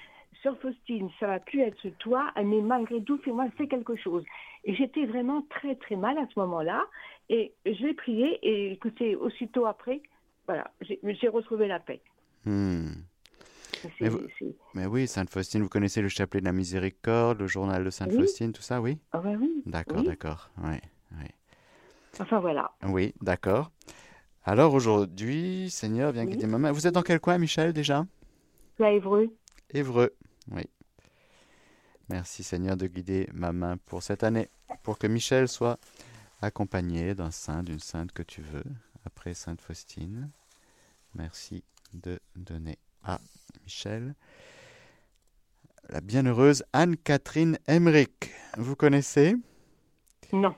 [0.42, 4.24] Sœur Faustine, ça va plus être toi, mais malgré tout, fais-moi, fais quelque chose.
[4.64, 6.84] Et j'étais vraiment très, très mal à ce moment-là.
[7.28, 10.00] Et je l'ai prié, et écoutez, aussitôt après,
[10.46, 12.00] voilà, j'ai retrouvé la paix.
[12.44, 12.88] hmm.
[13.82, 17.40] C'est- Mais, vous- c'est- mais oui, Sainte Faustine, vous connaissez le chapelet de la miséricorde,
[17.40, 18.18] le journal de Sainte Oui.
[18.18, 18.98] Faustine, tout ça, oui?
[19.12, 19.62] Ah ben oui.
[19.66, 20.06] D'accord, oui.
[20.06, 20.50] d'accord.
[20.62, 20.76] Oui,
[21.18, 21.26] oui.
[22.20, 22.70] Enfin voilà.
[22.84, 23.70] Oui, d'accord.
[24.44, 26.32] Alors aujourd'hui, Seigneur, viens Oui.
[26.32, 26.72] guider ma main.
[26.72, 28.06] Vous êtes dans quel coin, Michel, déjà?
[28.76, 29.28] Tu à Évreux.
[29.70, 30.14] Évreux,
[30.50, 30.62] oui.
[32.08, 34.48] Merci, Seigneur, de guider ma main pour cette année,
[34.82, 35.78] pour que Michel soit
[36.40, 38.64] accompagné d'un saint, d'une sainte que tu veux,
[39.06, 40.30] après Sainte Faustine.
[41.14, 41.62] Merci,
[41.94, 43.20] de donner à
[43.62, 44.14] Michel
[45.88, 48.30] la bienheureuse Anne-Catherine Emmerich.
[48.56, 49.34] Vous connaissez?
[50.32, 50.54] Non.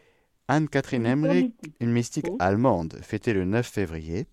[0.48, 4.26] Anne-Catherine Emmerich, une mystique allemande, fêtée le 9 février.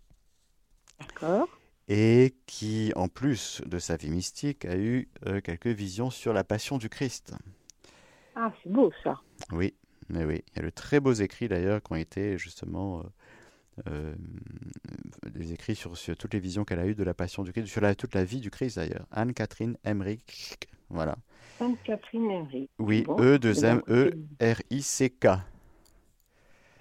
[1.00, 1.48] D'accord.
[1.88, 6.44] Et qui, en plus de sa vie mystique, a eu euh, quelques visions sur la
[6.44, 7.34] passion du Christ.
[8.36, 9.20] Ah, c'est beau ça.
[9.52, 9.74] Oui,
[10.10, 10.44] mais oui.
[10.54, 13.00] Il y a de très beaux écrits d'ailleurs qui ont été justement
[13.88, 14.16] euh, euh,
[15.34, 17.68] des écrits sur, sur toutes les visions qu'elle a eues de la passion du Christ,
[17.68, 19.06] sur la- toute la vie du Christ d'ailleurs.
[19.12, 21.18] Anne-Catherine Emmerich, voilà.
[21.60, 22.70] Anne-Catherine Henry.
[22.80, 23.18] Oui, Bon.
[23.20, 25.28] E 2 M E R I C K.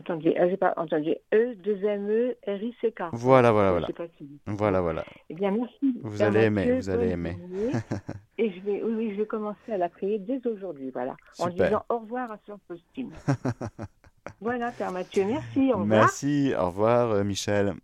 [0.01, 1.15] Attendez, ah, j'ai pas entendu.
[1.35, 3.03] E, 2 M, E, R, I, C, K.
[3.13, 3.87] Voilà, voilà, Je voilà.
[3.89, 5.05] sais pas si- Voilà, voilà.
[5.29, 6.01] Eh bien, merci.
[6.03, 7.37] Vous allez aimer, vous allez aimer.
[8.39, 11.17] Et je vais, oui, je vais commencer à la prier dès aujourd'hui, voilà.
[11.39, 13.13] En disant au revoir à Sœur Faustine.
[14.41, 15.87] voilà, Père Mathieu, merci, au revoir.
[15.87, 17.75] Merci, au revoir euh, Michel.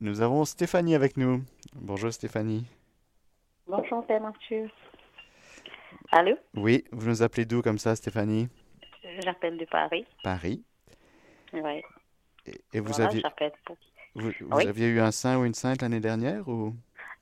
[0.00, 1.42] Nous avons Stéphanie avec nous.
[1.74, 2.64] Bonjour Stéphanie.
[3.66, 4.70] Bonjour, Père Mathieu.
[6.12, 6.34] Allô?
[6.56, 8.48] Oui, vous nous appelez d'où comme ça Stéphanie?
[9.22, 10.06] J'appelle de Paris.
[10.22, 10.62] Paris.
[12.46, 13.22] Et, et vous, Voilà, aviez,
[14.14, 14.66] vous, vous Oui.
[14.66, 16.74] aviez eu un saint ou une sainte l'année dernière ou?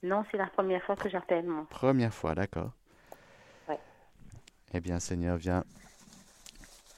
[0.02, 1.46] Non, c'est la première fois que j'appelle.
[1.70, 2.72] Première fois, d'accord.
[4.74, 5.64] Eh bien Seigneur, viens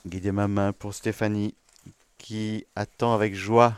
[0.07, 1.55] guider ma main pour Stéphanie
[2.17, 3.75] qui attend avec joie,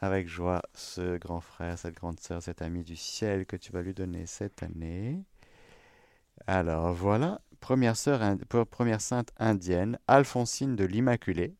[0.00, 3.82] avec joie ce grand frère, cette grande sœur, cet ami du ciel que tu vas
[3.82, 5.22] lui donner cette année.
[6.46, 8.20] Alors voilà, première sœur,
[8.70, 11.54] première sainte indienne, Alphonsine de l'Immaculée,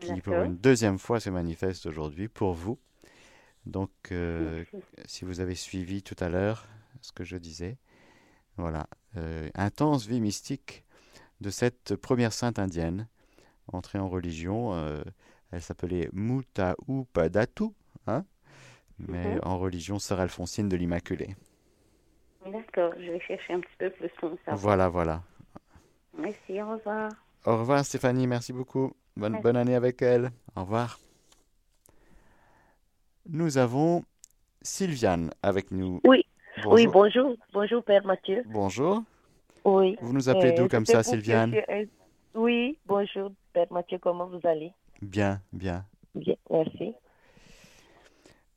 [0.00, 2.78] qui pour une deuxième fois se manifeste aujourd'hui pour vous.
[3.66, 4.64] Donc, euh,
[5.04, 6.66] si vous avez suivi tout à l'heure
[7.02, 7.76] ce que je disais,
[8.56, 8.86] voilà,
[9.16, 10.84] euh, intense vie mystique
[11.40, 13.06] de cette première sainte indienne,
[13.72, 14.74] entrée en religion.
[14.74, 15.02] euh,
[15.52, 17.64] elle s'appelait Mutaupadatu,
[18.06, 18.24] hein,
[18.98, 19.40] mais Mhm.
[19.42, 21.34] en religion, sœur Alphonsine de l'Immaculée.
[22.46, 24.10] D'accord, je vais chercher un petit peu plus.
[24.46, 25.22] Voilà, voilà.
[26.16, 27.10] Merci, au revoir.
[27.44, 28.92] Au revoir Stéphanie, merci beaucoup.
[29.16, 30.30] Bonne, bonne année avec elle.
[30.56, 30.98] Au revoir.
[33.28, 34.02] Nous avons
[34.62, 36.00] Sylviane avec nous.
[36.04, 36.24] Oui.
[36.62, 36.72] Bonjour.
[36.72, 37.36] Oui, bonjour.
[37.52, 38.42] Bonjour, Père Mathieu.
[38.46, 39.02] Bonjour.
[39.64, 39.96] Oui.
[40.00, 41.84] Vous nous appelez d'où comme c'était ça, Sylviane un-
[42.34, 43.98] Oui, bonjour, Père Mathieu.
[43.98, 44.72] Comment vous allez?
[45.02, 45.84] Bien, bien.
[46.14, 46.94] Bien, merci.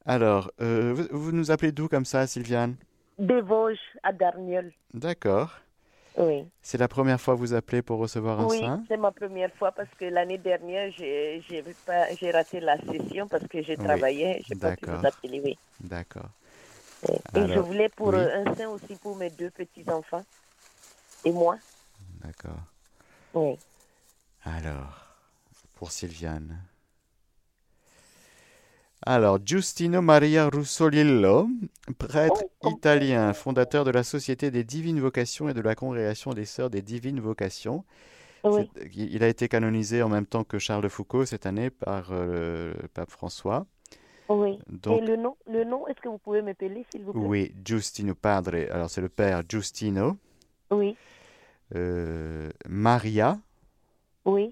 [0.05, 2.75] Alors, euh, vous, vous nous appelez d'où comme ça, Sylviane?
[3.19, 4.71] Des Vosges à Darniol.
[4.93, 5.51] D'accord.
[6.17, 6.45] Oui.
[6.61, 9.51] C'est la première fois que vous appelez pour recevoir un Oui, saint c'est ma première
[9.55, 11.41] fois parce que l'année dernière, j'ai
[12.31, 14.43] raté la session parce que j'ai Oui, travaillé.
[14.61, 14.99] Pas pu d'accord.
[14.99, 15.57] vous appeler, oui.
[15.79, 16.29] D'accord.
[17.09, 18.17] Et je voulais pour oui.
[18.19, 20.23] un saint aussi pour mes deux petits-enfants.
[21.25, 21.57] Et moi
[22.23, 22.59] D'accord.
[23.33, 23.57] Oui.
[24.45, 25.07] Alors,
[25.75, 26.57] pour Sylviane.
[29.05, 31.49] Alors, Giustino Maria Russolillo,
[31.97, 36.69] prêtre italien, fondateur de la Société des Divines Vocations et de la Congrégation des Sœurs
[36.69, 37.83] des Divines Vocations.
[38.45, 38.69] Oui.
[38.95, 42.73] Il a été canonisé en même temps que Charles de Foucault cette année par euh,
[42.81, 43.65] le pape François.
[44.29, 44.57] Oui.
[44.69, 47.21] Donc- Et le nom, le nom est-ce que vous pouvez m'appeler, s'il vous plaît?
[47.25, 48.55] Oui, Giustino Padre.
[48.71, 50.17] Alors, c'est le père Giustino.
[50.71, 50.95] Oui.
[51.75, 53.37] Euh, Maria
[54.25, 54.51] Oui.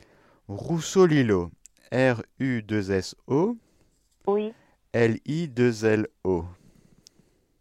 [0.49, 1.51] Russolillo.
[1.93, 3.55] R-U-2-S-O.
[4.27, 4.53] Oui.
[4.93, 6.45] L-I-2-L-O.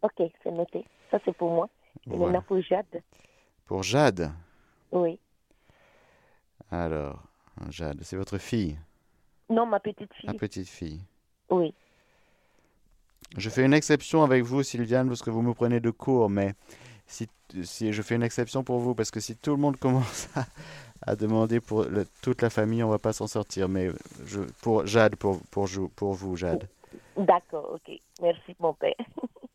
[0.01, 0.85] Ok, c'est noté.
[1.09, 1.69] Ça, c'est pour moi.
[2.07, 2.25] Et Voilà.
[2.25, 3.01] maintenant pour Jade.
[3.65, 4.31] Pour Jade.
[4.91, 5.19] Oui.
[6.71, 7.21] Alors,
[7.69, 8.77] Jade, c'est votre fille,
[9.49, 10.27] Non, ma petite fille.
[10.29, 11.01] ma petite fille.
[11.49, 11.73] Oui.
[13.37, 16.53] Je fais une exception avec vous, Sylviane, parce que vous me prenez de court, mais
[17.07, 17.27] si,
[17.63, 20.45] si je fais une exception pour vous, parce que si tout le monde commence à,
[21.01, 23.67] à demander pour le- toute la famille, on va pas s'en sortir.
[23.69, 23.89] Mais
[24.25, 25.65] je, pour Jade, pour, pour,
[26.13, 26.67] vous, Jade.
[27.17, 27.95] D'accord, ok.
[28.21, 28.93] Merci, mon père.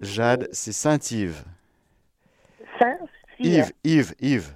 [0.00, 1.44] Jade, c'est Saint-Yves.
[2.78, 2.98] Saint
[3.38, 4.54] Yves, Yves, Yves.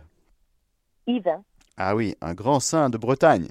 [1.07, 1.29] Yves.
[1.29, 1.43] hein?
[1.77, 3.49] Ah oui, un grand saint de Bretagne.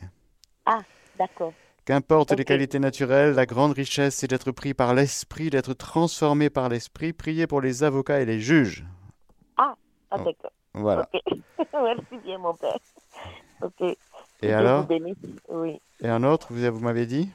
[0.66, 0.80] Ah,
[1.18, 1.54] d'accord.
[1.86, 6.70] Qu'importe les qualités naturelles, la grande richesse, c'est d'être pris par l'esprit, d'être transformé par
[6.70, 7.14] l'esprit.
[7.14, 8.86] Priez pour les avocats et les juges.
[9.58, 9.76] Ah,
[10.12, 10.52] ah Oh, d'accord.
[10.76, 11.10] voilà.
[11.14, 11.22] Ok.
[11.74, 12.78] Merci bien, mon père.
[13.62, 13.82] Ok.
[13.82, 13.98] Et
[14.42, 15.18] Dieu alors vous bénisse.
[15.50, 15.82] Oui.
[16.02, 17.30] Et un autre, vous, vous m'avez dit?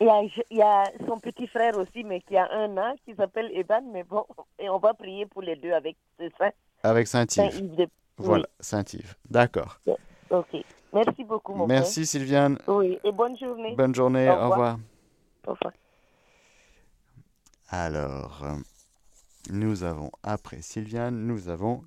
[0.00, 2.94] Il y, a, il y a son petit frère aussi, mais qui a un an,
[3.04, 4.26] qui s'appelle Evan, mais bon,
[4.58, 5.96] et on va prier pour les deux avec
[6.38, 6.50] saint.
[6.82, 7.74] Avec Saint-Yves.
[7.76, 9.14] De- Voilà, Saint-Yves.
[9.30, 9.80] D'accord.
[10.30, 10.48] Ok.
[10.92, 12.04] Merci beaucoup, mon Merci.
[12.06, 12.58] Sylviane.
[12.66, 13.74] Oui, et bonne journée.
[13.74, 14.28] Bonne journée.
[14.28, 14.78] Au revoir.
[15.46, 15.72] Au revoir.
[17.70, 18.54] Alors, euh,
[19.50, 21.82] nous avons, après Sylviane, nous avons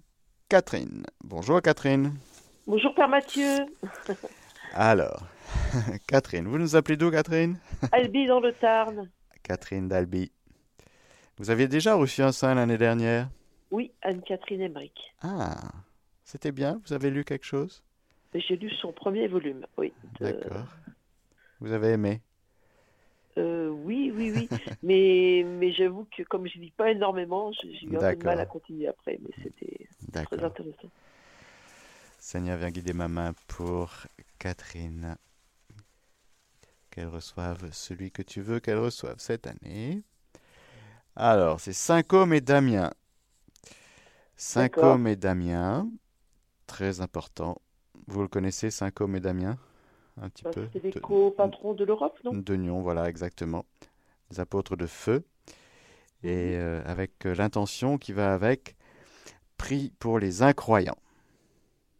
[0.49, 1.05] Catherine.
[1.23, 2.13] Bonjour Catherine.
[2.69, 3.65] Bonjour Père Mathieu.
[4.75, 5.23] Alors,
[6.07, 7.57] Catherine, vous nous appelez d'où Catherine?
[7.91, 9.09] Albi dans le Tarn.
[9.41, 10.31] Catherine d'Albi.
[11.39, 13.27] Vous aviez déjà reçu un saint l'année dernière?
[13.71, 15.15] Oui, Anne-Catherine Emmerich.
[15.23, 15.55] Ah,
[16.23, 16.79] c'était bien.
[16.85, 17.81] Vous avez lu quelque chose?
[18.35, 19.91] J'ai lu son premier volume, oui.
[20.19, 20.67] de- D'accord.
[21.61, 22.21] Vous avez aimé?
[23.39, 24.47] Euh, oui, oui, oui.
[24.83, 28.39] mais mais j'avoue que comme je lis pas énormément, j'ai eu un peu de mal
[28.39, 29.19] à continuer après.
[29.23, 29.87] Mais c'était
[30.25, 30.89] très intéressant.
[32.19, 33.91] Seigneur, viens guider ma main pour
[34.37, 35.17] Catherine.
[36.91, 40.03] Qu'elle reçoive celui que tu veux qu'elle reçoive cette année.
[41.15, 42.91] Alors, c'est Saint-Côme et Damien.
[44.35, 45.89] Saint-Côme et Damien,
[46.65, 47.61] très important.
[48.07, 49.57] Vous le connaissez, Saint-Côme et Damien?
[50.21, 52.33] Un petit Bah, peu C'était les de- co-patrons de l'Europe, non?
[52.33, 53.65] de Nyon, voilà, exactement.
[54.31, 55.23] Les apôtres de feu.
[56.23, 58.75] Et euh, avec euh, l'intention qui va avec,
[59.57, 60.97] prie pour les incroyants.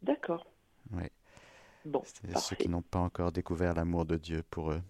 [0.02, 0.46] D'accord.
[0.92, 1.04] Oui.
[1.84, 4.82] Bon, C'est ceux qui n'ont pas encore découvert l'amour de Dieu pour eux.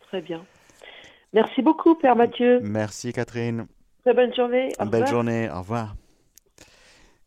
[0.00, 0.44] Très bien.
[1.32, 2.60] Merci beaucoup, Père Mathieu.
[2.62, 3.66] Merci Catherine.
[4.02, 4.68] Très bonne journée.
[4.78, 5.06] Au Belle revoir.
[5.08, 5.50] journée.
[5.50, 5.96] Au revoir.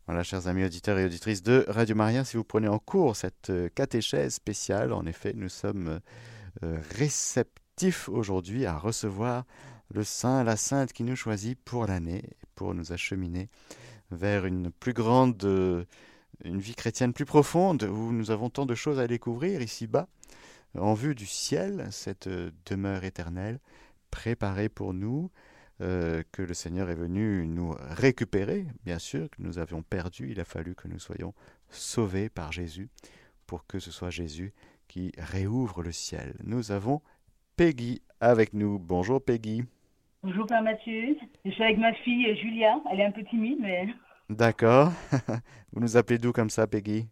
[0.06, 3.50] Voilà, chers amis auditeurs et auditrices de Radio Maria, si vous prenez en cours cette
[3.50, 6.00] euh, catéchèse spéciale, en effet, nous sommes
[6.64, 9.44] euh, réceptifs aujourd'hui à recevoir
[9.94, 12.24] le saint, la sainte qui nous choisit pour l'année,
[12.56, 13.48] pour nous acheminer
[14.10, 15.84] vers une plus grande, euh,
[16.44, 20.08] une vie chrétienne plus profonde, où nous avons tant de choses à découvrir ici-bas,
[20.78, 23.58] en vue du ciel, cette euh, demeure éternelle
[24.10, 25.30] préparée pour nous,
[25.80, 30.30] euh, que le Seigneur est venu nous récupérer, bien sûr, que nous avions perdu.
[30.30, 31.34] Il a fallu que nous soyons
[31.70, 32.88] sauvés par Jésus
[33.46, 34.52] pour que ce soit Jésus
[34.86, 36.34] qui réouvre le ciel.
[36.44, 37.02] Nous avons
[37.56, 38.78] Peggy avec nous.
[38.78, 39.64] Bonjour Peggy.
[40.22, 43.88] Bonjour Père Mathieu, je suis avec ma fille Julia, elle est un peu timide mais
[44.30, 44.92] D'accord.
[45.72, 47.08] Vous nous appelez d'où comme ça, Peggy?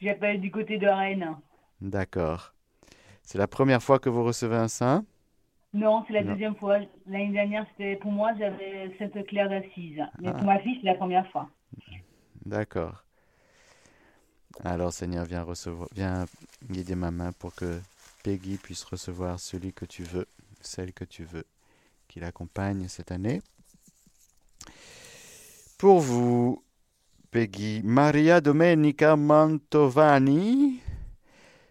[0.00, 1.36] J'appelle du côté de Rennes.
[1.80, 2.54] D'accord.
[3.22, 5.04] C'est la première fois que vous recevez un saint?
[5.72, 6.32] Non, c'est la Non.
[6.32, 6.78] deuxième fois.
[7.06, 10.02] L'année dernière, c'était pour moi, j'avais Sainte Claire d'Assise.
[10.20, 10.32] Mais Ah.
[10.32, 11.48] pour ma fille, c'est la première fois.
[12.44, 13.04] D'accord.
[14.64, 16.24] Alors Seigneur, viens recevoir, viens
[16.70, 17.80] guider ma main pour que
[18.24, 20.26] Peggy puisse recevoir celui que tu veux,
[20.60, 21.44] celle que tu veux,
[22.08, 23.40] qui l'accompagne cette année.
[25.80, 26.62] Pour vous,
[27.30, 30.78] Peggy, Maria Domenica Mantovani,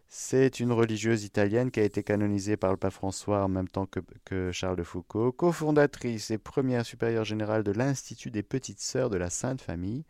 [0.08, 3.86] c'est une religieuse italienne qui a été canonisée par le pape François en même temps
[3.86, 9.12] que, que Charles de Foucault, cofondatrice et première supérieure générale de l'Institut des Petites Sœurs
[9.12, 10.06] de la Sainte Famille.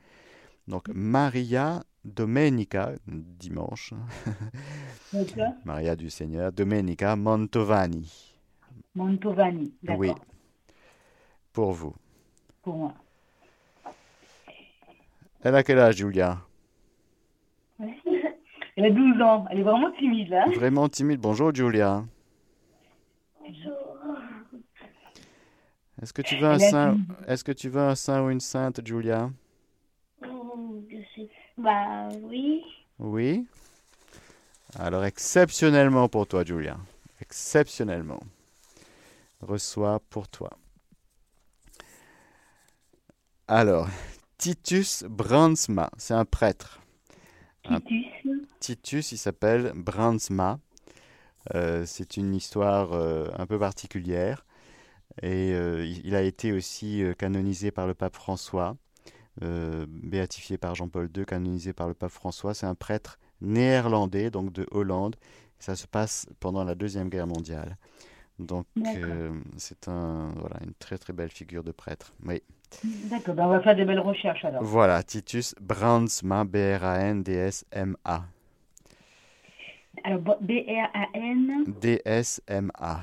[0.69, 3.93] Donc Maria Domenica, dimanche.
[5.65, 8.37] Maria du Seigneur, Domenica Mantovani.
[8.95, 10.11] Montovani, d'accord, Oui,
[11.51, 11.93] pour vous.
[12.61, 12.93] pour moi.
[15.41, 16.41] Elle a quel âge, Julia?
[18.75, 20.45] Elle a 12 ans, elle est vraiment timide là.
[20.55, 21.19] Vraiment timide.
[21.19, 22.05] Bonjour, Julia.
[26.01, 26.97] Est-ce que tu veux un saint.
[27.27, 29.31] Est-ce que tu veux un saint ou une sainte, Julia?
[31.57, 32.63] Bah oui.
[32.99, 33.45] Oui.
[34.77, 36.77] Alors, exceptionnellement pour toi, Julia.
[37.21, 38.21] Exceptionnellement.
[39.41, 40.51] Reçois pour toi.
[43.49, 43.89] Alors,
[44.39, 46.79] Titus Brandsma, c'est un prêtre.
[47.65, 48.47] Un- Titus.
[48.61, 50.59] Titus, il s'appelle Brandsma.
[51.55, 54.45] Euh, c'est une histoire euh, un peu particulière.
[55.21, 58.77] Et euh, il a été aussi canonisé par le pape François,
[59.41, 62.53] béatifié par Jean-Paul II, canonisé par le pape François.
[62.53, 65.17] C'est un prêtre néerlandais, donc de Hollande.
[65.59, 67.77] Ça se passe pendant la Deuxième Guerre mondiale.
[68.37, 68.65] Donc,
[69.57, 72.13] c'est un, voilà, une très très belle figure de prêtre.
[72.25, 72.41] Oui.
[73.09, 74.63] D'accord, ben on va faire des belles recherches alors.
[74.63, 78.23] Voilà, Titus Brandsma, B-R-A-N-D-S-M-A.
[80.03, 81.65] Alors, B-R-A-N.
[81.81, 83.01] D-S-M-A.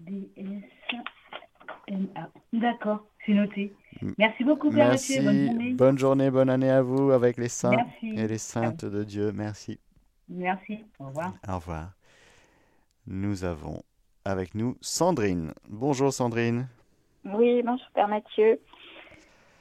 [0.00, 1.00] D-S-M-A.
[2.52, 3.72] D'accord, c'est noté.
[4.18, 5.20] Merci beaucoup, Père Merci.
[5.20, 5.30] Mathieu.
[5.30, 5.72] Bonne journée.
[5.72, 8.20] Bonne journée, bonne année à vous avec les saints Merci.
[8.20, 9.32] et les saintes de Dieu.
[9.32, 9.80] Merci.
[10.28, 10.78] Merci.
[10.98, 11.32] Au revoir.
[11.48, 11.92] Au revoir.
[13.06, 13.82] Nous avons
[14.24, 15.52] avec nous Sandrine.
[15.68, 16.68] Bonjour Sandrine.
[17.24, 18.60] Oui, bonjour Père Mathieu.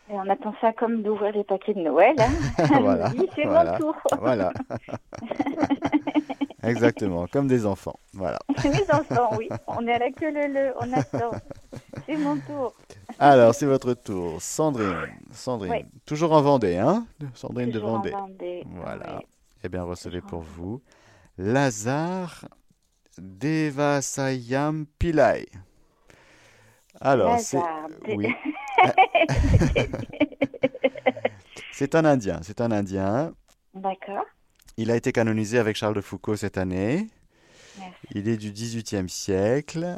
[0.09, 2.15] Et on attend ça comme d'ouvrir les paquets de Noël.
[2.19, 2.29] hein.
[2.81, 3.11] voilà.
[3.35, 3.71] C'est voilà.
[3.73, 3.95] mon tour.
[4.19, 4.51] Voilà.
[6.63, 7.99] Exactement, comme des enfants.
[8.13, 8.39] Voilà.
[8.63, 9.49] Les enfants, oui.
[9.67, 11.31] On est à la queue le le, on attend.
[12.05, 12.73] C'est mon tour.
[13.19, 14.41] Alors, c'est votre tour.
[14.41, 14.95] Sandrine.
[15.31, 15.71] Sandrine.
[15.73, 15.85] Oui.
[16.05, 17.05] Toujours en Vendée, hein?
[17.33, 18.11] Sandrine Toujours de en Vendée.
[18.11, 19.17] Vendée, Voilà.
[19.17, 19.25] oui.
[19.65, 20.81] Eh bien, recevez pour vous
[21.37, 22.45] Lazare
[23.17, 25.47] Devasayam Pillai.
[27.03, 27.59] Alors, c'est.
[28.07, 28.27] Oui.
[31.71, 32.39] C'est un Indien.
[32.43, 33.33] C'est un Indien.
[33.73, 34.23] D'accord.
[34.77, 37.07] Il a été canonisé avec Charles de Foucault cette année.
[37.79, 37.95] Merci.
[38.11, 39.97] Il est du XVIIIe siècle.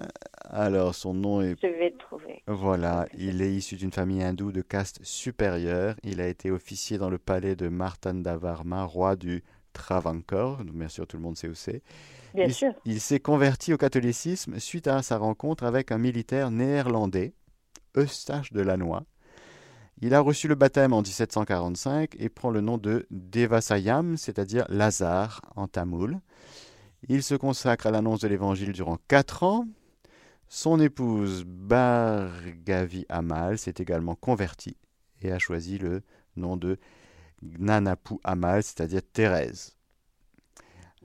[0.50, 2.24] Alors, son nom est Je vais trouver.
[2.28, 2.42] oui.
[2.48, 5.96] Voilà, il est issu d'une famille hindoue de caste supérieure.
[6.04, 10.64] Il a été officier dans le palais de Martandavarma, roi du Travancore.
[10.64, 11.82] Bien sûr, tout le monde sait où c'est.
[12.36, 12.74] Bien il, sûr.
[12.86, 17.34] il s'est converti au catholicisme suite à sa rencontre avec un militaire néerlandais,
[17.96, 19.02] Eustache de Lannoy.
[20.02, 25.42] Il a reçu le baptême en 1745 et prend le nom de Devasayam, c'est-à-dire Lazare
[25.56, 26.20] en tamoul.
[27.08, 29.66] Il se consacre à l'annonce de l'évangile durant quatre ans.
[30.50, 34.78] Son épouse Bhargavi Amal s'est également convertie
[35.22, 36.02] et a choisi le
[36.36, 36.78] nom de
[37.42, 39.78] Gnanapu Amal, c'est-à-dire Thérèse.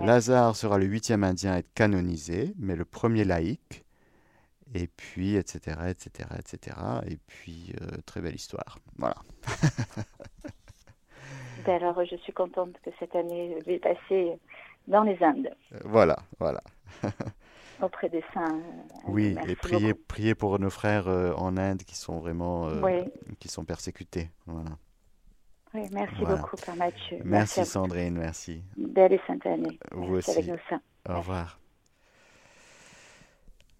[0.00, 3.84] Lazare sera le huitième indien à être canonisé, mais le premier laïc.
[4.74, 6.76] Et puis, etc., etc., etc.
[7.08, 8.78] Et puis, euh, très belle histoire.
[8.98, 9.16] Voilà.
[11.66, 14.32] Ben alors, je suis contente que cette année je vais passer
[14.88, 15.50] dans les Indes,
[15.84, 16.62] voilà, voilà.
[17.82, 18.58] auprès des saints.
[18.58, 20.04] euh, Oui, merci et prier, beaucoup.
[20.08, 23.10] prier pour nos frères euh, en Inde qui sont vraiment euh, Oui.
[23.40, 24.30] qui sont persécutés.
[24.46, 24.70] Voilà.
[25.74, 26.36] Oui, merci Voilà.
[26.36, 27.18] beaucoup, Père Mathieu.
[27.24, 27.64] Merci.
[27.64, 28.62] Sandrine, merci.
[28.76, 29.78] Belle et sainte année.
[29.92, 30.38] Vous Merci aussi.
[30.38, 30.80] avec nos saints.
[31.08, 31.58] Au revoir.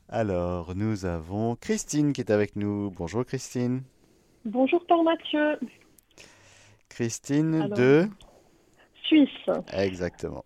[0.08, 2.90] Alors, nous avons Christine qui est avec nous.
[2.96, 3.82] Bonjour Christine.
[4.44, 5.58] Bonjour Père Mathieu,
[6.88, 8.08] Christine Alors, de...
[9.04, 9.28] Suisse.
[9.72, 10.44] Exactement.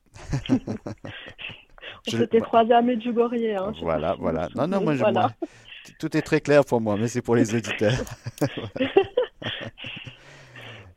[0.50, 3.34] On Je- s'était croisés à Medjugorje.
[3.34, 4.48] Hein, je Voilà, voilà.
[4.54, 5.20] Non, non, moi, je, Voilà.
[5.20, 5.48] moi,
[5.98, 7.92] tout est très clair pour moi, mais c'est pour les auditeurs.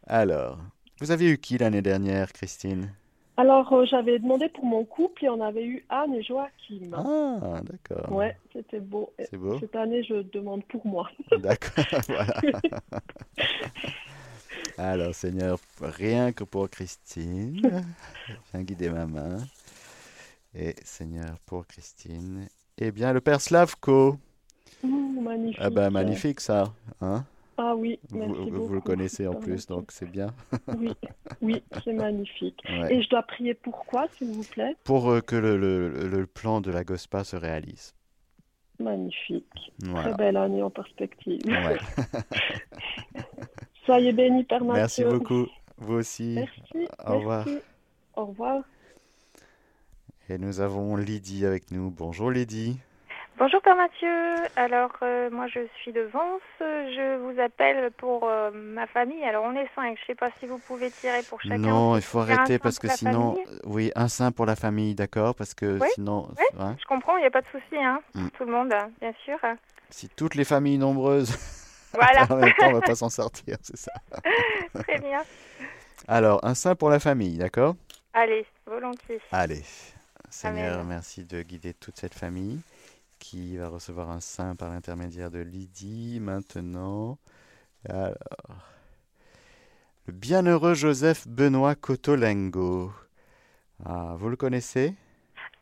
[0.07, 0.57] Alors,
[1.01, 2.93] vous avez eu qui l'année dernière, Christine?
[3.35, 6.91] Alors, euh, j'avais demandé pour mon couple et on avait eu Anne et Joachim.
[6.93, 8.11] Ah, d'accord.
[8.11, 9.11] Ouais, c'était beau.
[9.33, 9.59] Beau.
[9.59, 11.09] Cette année, je demande pour moi.
[11.37, 12.33] D'accord, voilà.
[14.77, 17.61] Alors, Seigneur, rien que pour Christine,
[18.53, 19.37] viens guider ma main.
[20.55, 24.17] Et Seigneur, pour Christine, eh bien, le Père Slavko.
[24.83, 25.59] Magnifique.
[25.61, 27.25] Ah ben, magnifique ça, hein?
[27.59, 28.65] Ah oui, vous, merci vous- beaucoup.
[28.67, 30.27] vous le connaissez en plus, donc c'est bien.
[30.77, 30.91] Oui,
[31.41, 32.61] oui, c'est magnifique.
[32.69, 32.93] Ouais.
[32.95, 34.75] Et je dois prier pour quoi, s'il vous plaît?
[34.83, 37.95] Pour euh, que le, le- le plan de la GOSPA se réalise.
[38.79, 39.71] Magnifique.
[39.79, 40.09] Voilà.
[40.09, 41.41] Très belle année en perspective.
[41.47, 41.77] Ouais.
[43.85, 44.79] Soyez bénis, Père Mathieu.
[44.81, 45.47] Merci beaucoup.
[45.77, 46.35] Vous aussi.
[46.35, 46.87] Merci.
[47.05, 47.45] Au revoir.
[47.47, 47.61] merci.
[48.15, 48.63] Au revoir.
[50.29, 51.89] Et nous avons Lydie avec nous.
[51.89, 52.77] Bonjour Lydie.
[53.37, 54.35] Bonjour Père Mathieu.
[54.55, 56.41] Alors euh, moi je suis de Vence.
[56.59, 59.23] Je vous appelle pour euh, ma famille.
[59.23, 59.95] Alors on est cinq.
[60.01, 61.57] Je sais pas si vous pouvez tirer pour chacun.
[61.59, 63.47] Non, il faut arrêter parce que sinon, famille.
[63.51, 66.85] euh, oui, un saint pour la famille, d'accord, parce que Oui, sinon, oui, hein, je
[66.85, 67.15] comprends.
[67.17, 67.75] Il n'y a pas de souci.
[67.77, 68.01] Hein.
[68.15, 68.27] Mm.
[68.29, 69.37] Tout le monde, bien sûr.
[69.91, 71.37] si toutes les familles nombreuses
[71.93, 72.25] Voilà.
[72.31, 73.91] en même temps, on va pas s'en sortir, c'est ça.
[74.79, 75.21] Très bien.
[76.07, 77.75] Alors, un saint pour la famille, d'accord?
[78.13, 79.21] Allez, volontiers.
[79.31, 79.61] Allez,
[80.31, 80.87] Seigneur, Amen.
[80.87, 82.59] merci de guider toute cette famille
[83.19, 87.17] qui va recevoir un saint par l'intermédiaire de Lydie maintenant.
[87.89, 88.15] Alors,
[90.05, 92.91] le bienheureux Joseph Benoît Cotolengo.
[93.85, 94.95] Ah, vous le connaissez?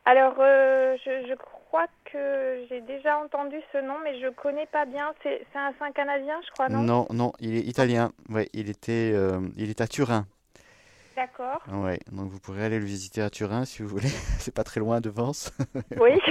[0.04, 4.86] Alors euh, je, je crois que j'ai déjà entendu ce nom, mais je connais pas
[4.86, 5.12] bien.
[5.22, 6.82] C'est c'est un saint canadien, je crois, non?
[6.82, 8.12] Non, non, il est italien.
[8.28, 10.26] Ouais, il était, euh, il est à Turin.
[11.16, 11.62] D'accord.
[11.72, 14.08] Ouais, donc vous pourrez aller le visiter à Turin si vous voulez.
[14.38, 15.50] C'est pas très loin de Vence.
[16.00, 16.18] Oui.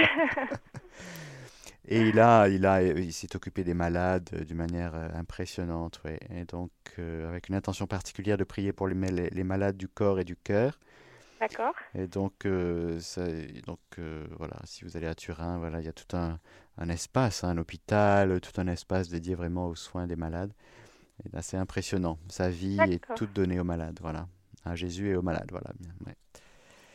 [1.88, 6.00] Et il a, il a, il s'est occupé des malades euh, d'une manière euh, impressionnante,
[6.04, 6.18] ouais.
[6.34, 9.86] Et donc, euh, avec une intention particulière de prier pour les, mal- les malades du
[9.86, 10.80] corps et du cœur.
[11.38, 11.74] D'accord.
[11.94, 13.24] Et donc, euh, ça,
[13.66, 16.40] donc euh, voilà, si vous allez à Turin, voilà, il y a tout un,
[16.78, 20.52] un espace, hein, un hôpital, tout un espace dédié vraiment aux soins des malades.
[21.40, 22.18] C'est impressionnant.
[22.28, 24.26] Sa vie est toute donnée aux malades, voilà.
[24.66, 25.70] À Jésus et aux malades, voilà.
[25.78, 26.14] bien, ouais.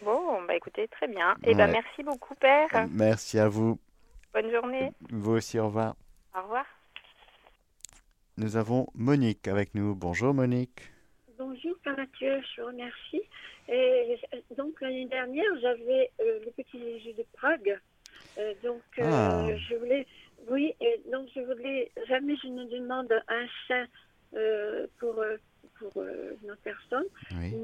[0.04, 1.36] Bon, bah écoutez, très bien.
[1.44, 1.72] Eh ben Ouais.
[1.72, 2.68] merci beaucoup, Père.
[2.92, 3.80] Merci à vous.
[4.34, 4.92] Bonne journée.
[5.10, 5.96] Vous aussi, au revoir.
[6.36, 6.66] Au revoir.
[8.38, 9.96] Nous avons Monique avec nous.
[9.96, 10.82] Bonjour Monique.
[11.38, 13.22] Bonjour, Père Mathieu, je vous remercie.
[13.68, 17.80] Et euh, donc, l'année dernière, j'avais euh, le petit Jésus de Prague.
[18.38, 19.46] Euh, donc, euh, Ah.
[19.70, 20.06] je voulais,
[20.50, 23.86] oui, et donc je voulais, jamais je ne demande un saint
[24.36, 25.38] euh, pour, euh,
[25.80, 27.06] pour euh, une autre personne.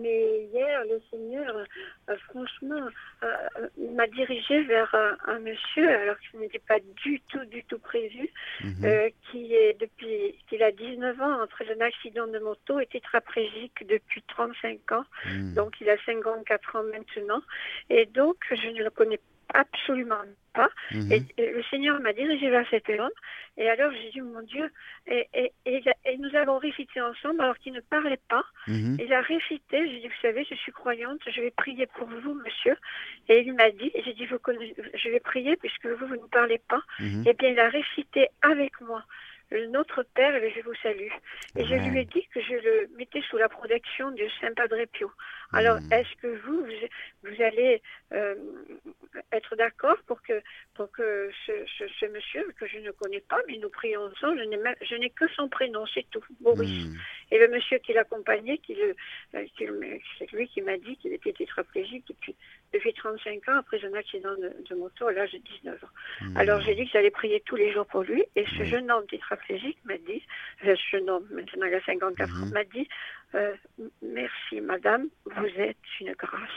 [0.02, 1.56] Mais hier, le Seigneur,
[2.10, 2.88] euh, franchement,
[3.24, 3.28] euh,
[3.60, 4.94] euh, m'a dirigé vers
[5.26, 8.30] un, monsieur, alors que ce n'était pas du tout, du tout prévu,
[8.64, 9.12] Mhm.
[9.30, 14.24] qui est depuis qu'il a 19 ans, après un accident de moto, est tétraplégique depuis
[14.28, 15.06] 35 ans.
[15.26, 15.54] Mhm.
[15.54, 17.42] Donc, il a 54 ans maintenant.
[17.90, 19.20] Et donc, je ne le connais
[19.58, 20.22] absolument
[20.54, 20.70] pas.
[20.92, 21.12] Mhm.
[21.12, 23.10] Et, et le Seigneur m'a dirigé vers cet homme.
[23.58, 24.72] Et alors, j'ai dit, mon Dieu,
[25.08, 28.46] et, et, et, nous avons récité ensemble alors qu'il ne parlait pas.
[28.68, 28.98] Mhm.
[29.00, 32.34] Il a récité, j'ai dit, vous savez, je suis croyante, je vais prier pour vous,
[32.36, 32.76] monsieur.
[33.30, 36.16] Et il m'a dit, et j'ai dit, vous connaissez- je vais prier puisque vous, vous
[36.16, 36.82] ne parlez pas.
[37.00, 37.24] Mhm.
[37.28, 39.04] Et bien, il a récité avec moi
[39.70, 41.08] Notre Père et Je vous salue.
[41.56, 44.84] Et je lui ai dit que je le mettais sous la protection de Saint Padre
[44.92, 45.10] Pio.
[45.54, 45.94] Alors, Hmm.
[45.94, 46.72] est-ce que vous, vous,
[47.30, 47.82] vous allez
[48.14, 48.36] euh,
[49.32, 50.42] être d'accord pour que,
[50.76, 54.40] pour que ce, ce- ce monsieur, que je ne connais pas, mais nous prions ensemble,
[54.40, 56.70] je n'ai même- je n'ai que son prénom, c'est tout, Boris.
[56.86, 56.96] Hmm.
[57.32, 58.96] Et le monsieur qui l'accompagnait, qui le,
[59.36, 62.36] euh, qui le- c'est lui qui m'a dit qu'il était tétraplégique depuis,
[62.74, 65.88] depuis 35 ans après un accident de, de moto à l'âge de 19 ans.
[66.22, 66.38] Hmm.
[66.38, 69.06] Alors j'ai dit que j'allais prier tous les jours pour lui et ce jeune homme
[69.08, 70.24] tétraplégique m'a dit,
[70.66, 72.88] euh, ce jeune homme maintenant il a 54 ans, m'a dit
[73.36, 73.56] euh,
[74.02, 76.50] merci madame, vous êtes une grâce.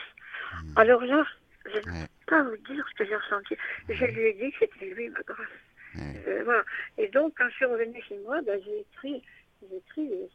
[0.77, 1.25] Alors là,
[1.67, 3.57] je ne peux pas vous dire ce que j'ai ressenti.
[3.89, 5.49] Je lui ai dit que c'était lui ma grâce.
[5.99, 6.63] Euh, voilà.
[6.99, 9.23] Et donc, quand je suis revenue chez moi, ben, j'ai écrit,
[9.63, 10.27] j'ai écrit euh,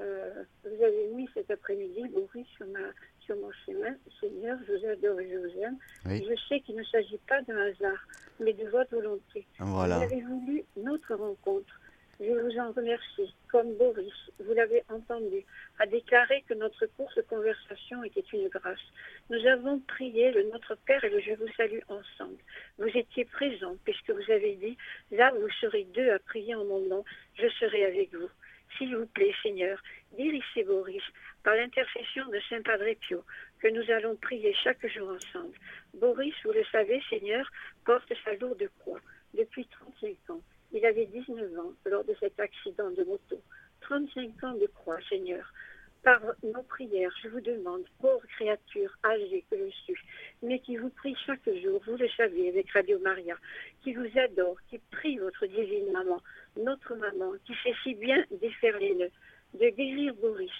[0.00, 2.80] euh, vous avez mis cet après-midi Boris sur, ma,
[3.20, 3.94] sur mon chemin.
[4.20, 5.78] Seigneur, je vous adore et je vous aime.
[6.04, 6.26] Oui.
[6.28, 8.06] Je sais qu'il ne s'agit pas d'un hasard,
[8.40, 9.46] mais de votre volonté.
[9.58, 9.98] Voilà.
[9.98, 11.80] Vous avez voulu notre rencontre.
[12.58, 13.34] En remercie.
[13.48, 15.44] Comme Boris, vous l'avez entendu,
[15.78, 18.80] a déclaré que notre courte conversation était une grâce.
[19.28, 22.38] Nous avons prié le Notre Père et le Je vous salue ensemble.
[22.78, 24.78] Vous étiez présents puisque vous avez dit,
[25.10, 27.04] là vous serez deux à prier en mon nom,
[27.34, 28.30] je serai avec vous.
[28.78, 29.78] S'il vous plaît, Seigneur,
[30.16, 31.04] dirigez Boris
[31.44, 33.22] par l'intercession de Saint Padre Pio,
[33.60, 35.56] que nous allons prier chaque jour ensemble.
[35.94, 37.50] Boris, vous le savez, Seigneur,
[37.84, 39.00] porte sa lourde croix
[39.34, 40.42] depuis 35 ans.
[40.76, 43.40] Il avait 19 ans lors de cet accident de moto.
[43.80, 45.50] 35 ans de croix, Seigneur.
[46.02, 49.94] Par nos prières, je vous demande, pauvre créature âgée que je suis,
[50.42, 53.36] mais qui vous prie chaque jour, vous le savez, avec Radio Maria,
[53.82, 56.20] qui vous adore, qui prie votre divine maman,
[56.58, 59.10] notre maman, qui sait si bien défaire les nœuds,
[59.54, 60.52] de guérir Boris,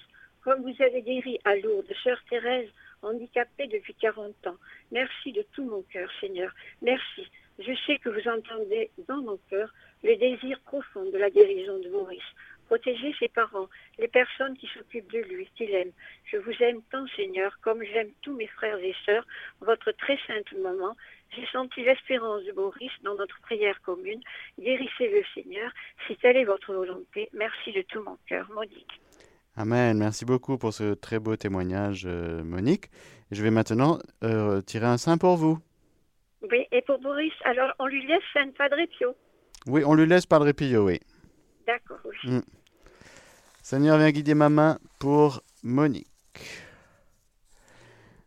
[0.42, 2.70] comme vous avez guéri à Lourdes, sœur Thérèse,
[3.02, 4.56] handicapée depuis 40 ans.
[4.92, 6.52] Merci de tout mon cœur, Seigneur.
[6.80, 7.28] Merci.
[7.58, 9.72] Je sais que vous entendez dans mon cœur
[10.06, 12.30] le désir profond de la guérison de Maurice.
[12.66, 15.92] Protégez ses parents, les personnes qui s'occupent de lui, qu'il aime.
[16.24, 19.24] Je vous aime tant, Seigneur, comme j'aime tous mes frères et sœurs,
[19.60, 20.96] votre très sainte maman.
[21.34, 24.20] J'ai senti l'espérance de Maurice dans notre prière commune.
[24.58, 25.70] Guérissez-le, Seigneur,
[26.06, 27.28] si telle est votre volonté.
[27.32, 28.48] Merci de tout mon cœur.
[28.52, 29.00] Monique.
[29.56, 29.96] Amen.
[29.98, 32.90] Merci beaucoup pour ce très beau témoignage, euh, Monique.
[33.30, 35.58] Je vais maintenant euh, tirer un saint pour vous.
[36.42, 39.16] Oui, et pour Boris, alors on lui laisse Saint Padre Pio.
[39.66, 41.00] Oui, on lui laisse Padre Pio, oui.
[41.66, 42.30] D'accord, oui.
[42.30, 42.40] Mm.
[43.62, 46.06] Seigneur, viens guider ma main pour Monique.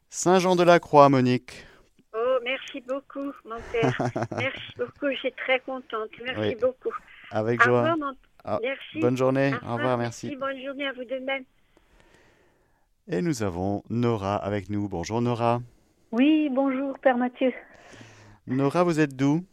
[0.09, 1.65] Saint Jean de la Croix, Monique.
[2.13, 3.95] Oh, merci beaucoup, mon père.
[4.37, 6.09] merci beaucoup, je suis très contente.
[6.25, 6.55] Merci Oui.
[6.59, 6.93] beaucoup.
[7.31, 7.79] Avec Au joie.
[7.91, 8.99] revoir, mon- Ah, Merci.
[8.99, 9.53] bonne journée.
[9.63, 10.35] Au Au revoir, merci.
[10.35, 11.43] Bonne journée à vous de même.
[13.07, 14.87] Et nous avons Nora avec nous.
[14.87, 15.61] Bonjour Nora.
[16.11, 17.53] Oui, bonjour, Père Mathieu,
[18.47, 19.43] Nora, vous êtes d'où?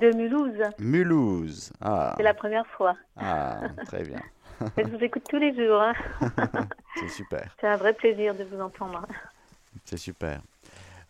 [0.00, 0.62] De Mulhouse.
[0.78, 1.72] Mulhouse.
[1.80, 2.96] Ah, C'est la première fois.
[3.16, 4.20] ah très bien.
[4.76, 5.80] Je vous écoute tous les jours.
[5.80, 5.94] hein.
[6.96, 7.54] C'est super.
[7.60, 9.06] C'est un vrai plaisir de vous entendre.
[9.84, 10.40] C'est super.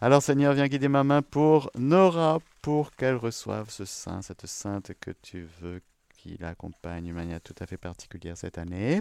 [0.00, 4.92] Alors Seigneur, viens guider ma main pour Nora, pour qu'elle reçoive ce saint, cette sainte
[5.00, 5.80] que tu veux
[6.16, 9.00] qui l'accompagne d'une manière tout à fait particulière cette année.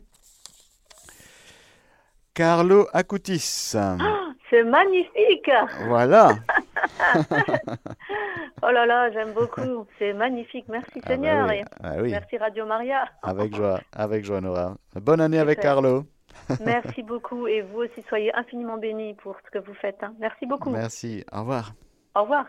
[2.33, 3.73] Carlo Acutis.
[3.75, 3.97] Oh,
[4.49, 5.49] c'est magnifique
[5.87, 6.35] Voilà.
[8.61, 9.86] Oh là là, j'aime beaucoup.
[9.97, 10.65] C'est magnifique.
[10.67, 11.47] Merci Ah bah Seigneur.
[11.47, 12.11] oui, et ah oui.
[12.11, 13.05] Merci Radio Maria.
[13.23, 14.75] Avec joie, avec joie Nora.
[14.95, 15.59] Bonne année avec.
[15.61, 16.03] Carlo.
[16.65, 17.47] Merci beaucoup.
[17.47, 20.03] Et vous aussi, soyez infiniment bénis pour ce que vous faites.
[20.03, 20.13] hein.
[20.19, 20.69] Merci beaucoup.
[20.71, 21.73] Merci, au revoir.
[22.15, 22.45] Au revoir.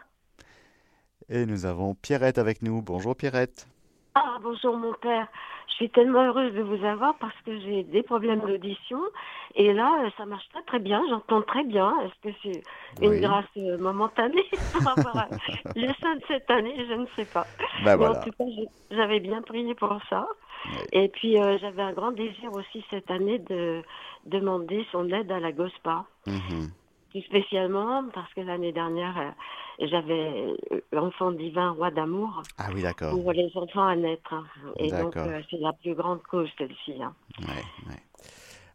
[1.29, 2.83] Et nous avons Pierrette avec nous.
[2.83, 3.69] Bonjour Pierrette.
[4.15, 5.29] Ah, bonjour mon père.
[5.69, 9.01] Je suis tellement heureuse de vous avoir parce que j'ai des problèmes d'audition.
[9.55, 11.03] Et là, euh, ça marche très très bien.
[11.09, 11.95] J'entends très bien.
[12.01, 12.65] Est-ce que c'est
[13.01, 13.21] une Oui.
[13.21, 15.29] grâce euh, momentanée par rapport à
[15.77, 16.75] le saint de cette année?
[16.89, 17.47] Je ne sais pas.
[17.85, 18.19] Bah voilà.
[18.19, 18.45] En tout cas,
[18.91, 20.27] j'avais bien prié pour ça.
[20.93, 23.83] Et puis, euh, j'avais un grand désir aussi cette année de
[24.27, 26.05] demander son aide à la GOSPA.
[26.27, 26.71] Mhm.
[27.13, 32.83] Tout spécialement parce que l'année dernière, euh, j'avais euh, l'enfant divin, roi d'amour, Ah oui,
[32.83, 33.11] d'accord.
[33.11, 34.33] pour les enfants à naître.
[34.33, 34.45] hein.
[34.79, 35.27] Et donc, D'accord.
[35.27, 37.03] euh, c'est la plus grande cause, celle-ci.
[37.03, 37.15] hein.
[37.41, 37.99] Ouais, ouais.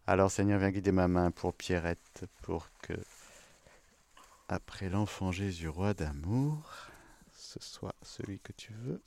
[0.08, 2.94] Alors Seigneur, viens guider ma main pour Pierrette, pour que,
[4.50, 6.60] après l'enfant Jésus, roi d'amour,
[7.34, 9.02] ce soit celui que tu veux.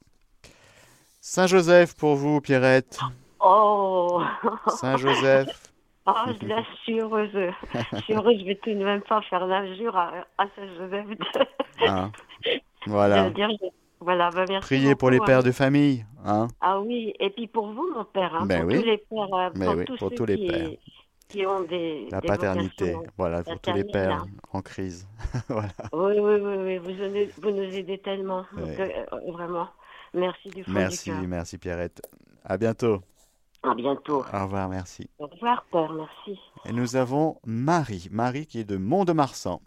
[1.20, 2.99] Saint Joseph pour vous, Pierrette.
[3.41, 4.22] Oh
[4.68, 5.70] Saint Joseph.
[6.16, 7.30] Ah, je la suis heureuse.
[7.92, 11.06] Je suis heureuse, je vais tout de même pas faire l'injure à, à Saint-Joseph.
[11.09, 12.11] de- Hein.
[12.86, 13.30] Voilà.
[13.30, 13.66] dire, je-
[14.00, 15.42] Voilà, bah, merci Priez pour les beaucoup, pères hein.
[15.42, 16.06] de famille.
[16.24, 16.48] Hein.
[16.61, 18.80] Ah oui, et puis pour vous, mon père, hein, Ben pour oui.
[18.80, 20.68] tous les pères, euh, Ben pour oui, tous pour ceux tous les qui, pères.
[21.28, 22.96] qui ont des, La des paternité.
[23.16, 24.26] Voilà, pour tous les pères hein.
[24.52, 25.09] en crise.
[25.48, 25.68] voilà.
[25.92, 29.68] Oui, oui, oui, oui, vous, nous- vous nous aidez tellement, que, euh, vraiment.
[30.14, 31.28] Merci du fond Merci, du cœur.
[31.28, 32.00] merci Pierrette.
[32.44, 33.02] À bientôt.
[33.62, 34.18] À bientôt.
[34.32, 35.09] Au revoir, merci.
[35.18, 36.38] Au revoir, Père, merci.
[36.64, 38.09] Et nous avons Marie.
[38.11, 39.61] Marie qui est de Mont-de-Marsan.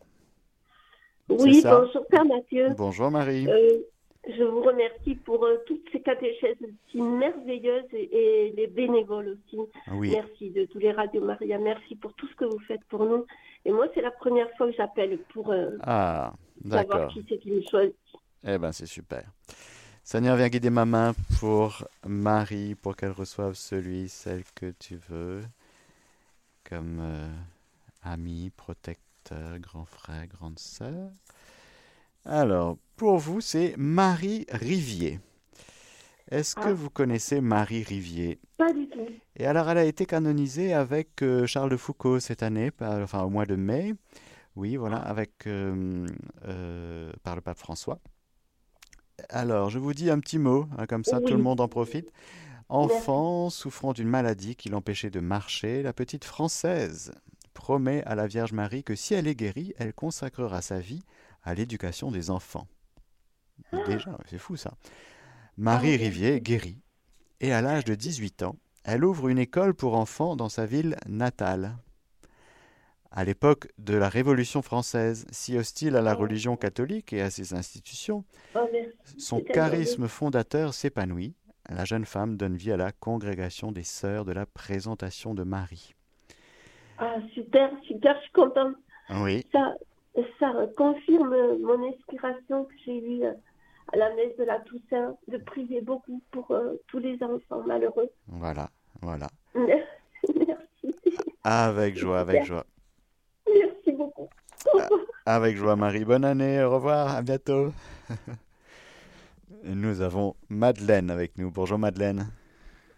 [1.29, 2.69] Oui, bonjour Père Mathieu.
[2.77, 3.47] Bonjour Marie.
[3.47, 3.79] Euh,
[4.27, 6.57] je vous remercie pour euh, toutes ces catéchèses
[6.91, 9.57] si merveilleuses et, et les bénévoles aussi.
[9.91, 10.11] Oui.
[10.11, 11.57] Merci de tous les radios Maria.
[11.57, 13.25] Merci pour tout ce que vous faites pour nous.
[13.65, 16.33] Et moi, c'est la première fois que j'appelle pour euh, Ah,
[16.69, 17.13] savoir d'accord.
[17.13, 17.95] qui c'est qui me choisit.
[18.45, 19.23] Eh ben, c'est super.
[20.03, 25.41] Seigneur, viens guider ma main pour Marie, pour qu'elle reçoive celui, celle que tu veux,
[26.67, 27.29] comme euh,
[28.03, 31.11] ami, protecteur, grand frère, grande sœur.
[32.25, 35.19] Alors, pour vous, c'est Marie Rivier.
[36.29, 36.73] Est-ce que Ah.
[36.73, 38.39] vous connaissez Marie Rivier?
[38.57, 39.07] Pas du tout.
[39.35, 43.21] Et alors, elle a été canonisée avec euh, Charles de Foucault cette année, par- enfin
[43.23, 43.93] au mois de mai.
[44.55, 46.05] Oui, voilà, avec euh,
[46.45, 47.99] euh, par le pape François.
[49.33, 52.11] Alors, je vous dis un petit mot, hein, comme ça, tout le monde en profite.
[52.67, 57.13] Enfant souffrant d'une maladie qui l'empêchait de marcher, la petite Française
[57.53, 61.03] promet à la Vierge Marie que si elle est guérie, elle consacrera sa vie
[61.43, 62.67] à l'éducation des enfants.
[63.85, 64.73] Déjà, c'est fou ça.
[65.57, 66.81] Marie Rivier est guérie
[67.39, 70.97] et à l'âge de 18 ans, elle ouvre une école pour enfants dans sa ville
[71.07, 71.77] natale.
[73.13, 77.53] À l'époque de la Révolution française, si hostile à la religion catholique et à ses
[77.53, 78.23] institutions,
[78.55, 78.59] Oh,
[79.17, 81.35] son charisme fondateur s'épanouit.
[81.69, 85.93] La jeune femme donne vie à la congrégation des sœurs de la présentation de Marie.
[86.99, 88.75] Ah, super, super, je suis contente.
[89.09, 89.75] Oui, Ça,
[90.39, 93.33] ça confirme mon inspiration que j'ai eue euh,
[93.91, 98.09] à la messe de la Toussaint, de prier beaucoup pour euh, tous les enfants malheureux.
[98.27, 98.69] voilà,
[99.01, 99.27] voilà.
[99.55, 100.95] Merci.
[101.43, 102.65] Avec joie, avec joie.
[104.01, 104.29] Beaucoup.
[105.27, 106.05] Avec joie, Marie.
[106.05, 107.71] Bonne année, au revoir, à bientôt.
[109.63, 111.51] Nous avons Madeleine avec nous.
[111.51, 112.25] Bonjour Madeleine.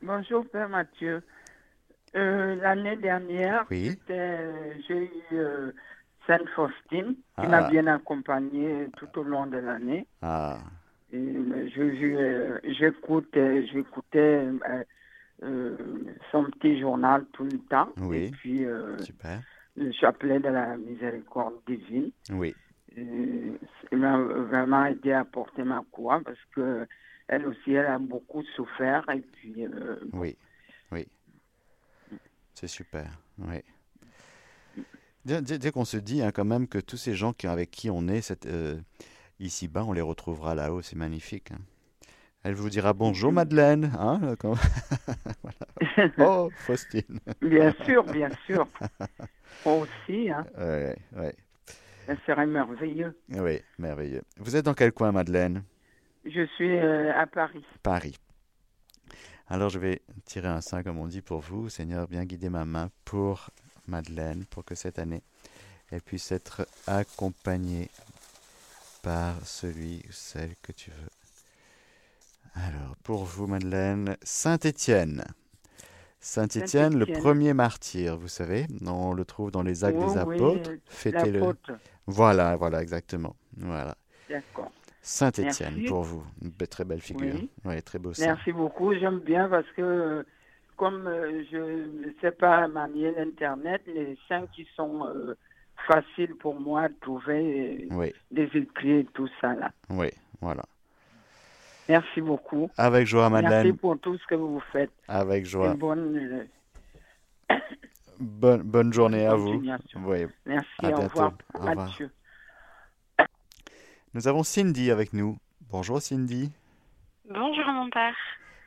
[0.01, 1.22] Bonjour Père Mathieu.
[2.16, 3.99] Euh, L'année dernière, Oui.
[4.08, 5.72] j'ai eu euh,
[6.26, 7.47] Sainte Faustine qui Ah.
[7.49, 10.08] m'a bien accompagnée tout au long de l'année.
[10.22, 10.60] Ah,
[11.12, 14.84] Et, euh, je- je, euh, J'écoutais j'écoutais, euh,
[15.43, 15.78] euh,
[16.32, 17.89] son petit journal tout le temps.
[17.97, 18.18] Oui.
[18.26, 19.41] Et puis, euh, super.
[19.76, 22.11] Le chapelet de la miséricorde divine.
[22.32, 22.53] Oui,
[22.95, 23.57] Il
[23.97, 26.86] m'a vraiment aidé à porter ma croix parce que
[27.28, 29.03] elle aussi, elle a beaucoup souffert.
[29.09, 30.38] Et puis, euh, oui,
[30.91, 31.07] oui.
[32.53, 33.07] C'est super,
[33.39, 33.61] oui.
[35.26, 37.71] Dès, dès- dès qu'on se dit hein, quand même que tous ces gens qui, avec
[37.71, 38.78] qui on est cette, euh,
[39.39, 41.51] ici-bas, on les retrouvera là-haut, c'est magnifique.
[41.51, 41.59] hein.
[42.43, 43.91] Elle vous dira bonjour Madeleine.
[43.97, 44.55] Hein, quand-
[45.43, 46.11] Voilà.
[46.17, 47.19] Oh, Faustine.
[47.41, 48.67] Bien sûr, bien sûr.
[49.65, 50.45] Moi aussi, hein.
[50.57, 51.35] Ouais, ouais.
[52.05, 53.17] Ça serait merveilleux.
[53.29, 54.23] Oui, merveilleux.
[54.37, 55.63] Vous êtes dans quel coin, Madeleine?
[56.25, 57.63] Je suis euh, à Paris.
[57.81, 58.17] Paris.
[59.47, 61.69] Alors je vais tirer un saint, comme on dit, pour vous.
[61.69, 63.49] Seigneur, bien guider ma main pour
[63.87, 65.21] Madeleine, pour que cette année,
[65.91, 67.89] elle puisse être accompagnée
[69.01, 71.09] par celui ou celle que tu veux.
[72.56, 75.24] Alors, pour vous, Madeleine, Saint-Étienne.
[76.20, 80.36] Saint-Étienne, le premier martyr, vous savez, on le trouve dans les actes des Oh oui,
[80.38, 80.70] apôtres.
[80.70, 81.41] euh, Fêtez-le.
[82.08, 83.36] Voilà, voilà, exactement.
[83.58, 83.95] Voilà.
[84.30, 84.72] D'accord.
[85.01, 86.24] Saint-Étienne, pour vous.
[86.41, 87.34] Une très belle figure.
[87.36, 87.49] Oui.
[87.66, 88.28] Oui, très beau saint.
[88.28, 88.93] Merci beaucoup.
[88.93, 90.26] J'aime bien parce que,
[90.78, 95.36] comme euh, je ne sais pas manier l'Internet, les saints qui sont euh,
[95.88, 99.72] faciles pour moi à trouver, euh, Oui, des écrits et tout ça là.
[99.89, 100.08] oui,
[100.39, 100.64] voilà.
[101.89, 102.69] Merci beaucoup.
[102.77, 103.77] Avec joie, Merci Madeleine.
[103.77, 104.91] pour tout ce que vous faites.
[105.07, 105.73] Avec joie.
[105.73, 106.47] Et bonne,
[107.51, 107.55] euh,
[108.19, 109.61] Bonne, bonne journée à vous.
[109.97, 110.25] Oui.
[110.45, 111.03] Merci, À au bientôt.
[111.09, 111.75] revoir, Au revoir.
[111.75, 112.09] Mathieu.
[114.13, 115.38] Nous avons Cindy avec nous.
[115.69, 116.51] Bonjour Cindy.
[117.27, 118.15] Bonjour mon père.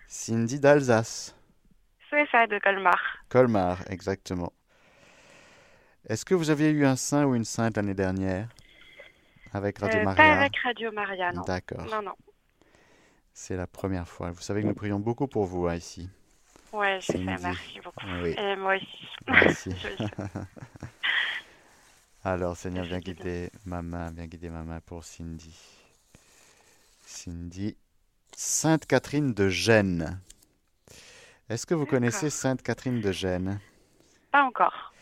[0.09, 1.35] Cindy d'Alsace.
[2.11, 3.01] C'est ça de Colmar.
[3.29, 4.53] Colmar, exactement.
[6.09, 8.49] Est-ce que vous aviez eu un saint ou une sainte l'année dernière
[9.53, 10.17] avec Radio Euh, Maria?
[10.17, 11.43] Pas avec Radio Maria, non.
[11.43, 11.85] D'accord.
[11.91, 12.15] Non, non.
[13.39, 14.31] C'est la première fois.
[14.31, 16.09] Vous savez que nous prions beaucoup pour vous hein, ici.
[16.73, 18.07] Ouais, je sais, merci beaucoup.
[18.23, 18.35] Oui.
[18.39, 19.09] Et moi aussi.
[19.29, 19.71] Merci.
[22.25, 25.55] Alors, Seigneur, viens guider ma main, viens guider ma main pour Cindy.
[27.05, 27.77] Cindy,
[28.35, 30.19] Sainte Catherine de Gênes.
[31.51, 33.61] Est-ce que vous connaissez Sainte Catherine de Gênes?
[34.33, 34.95] Pas encore.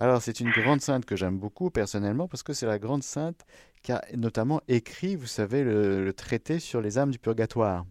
[0.00, 3.44] Alors, c'est une grande sainte que j'aime beaucoup personnellement parce que c'est la grande sainte
[3.82, 7.84] qui a notamment écrit, vous savez, le, le traité sur les âmes du purgatoire.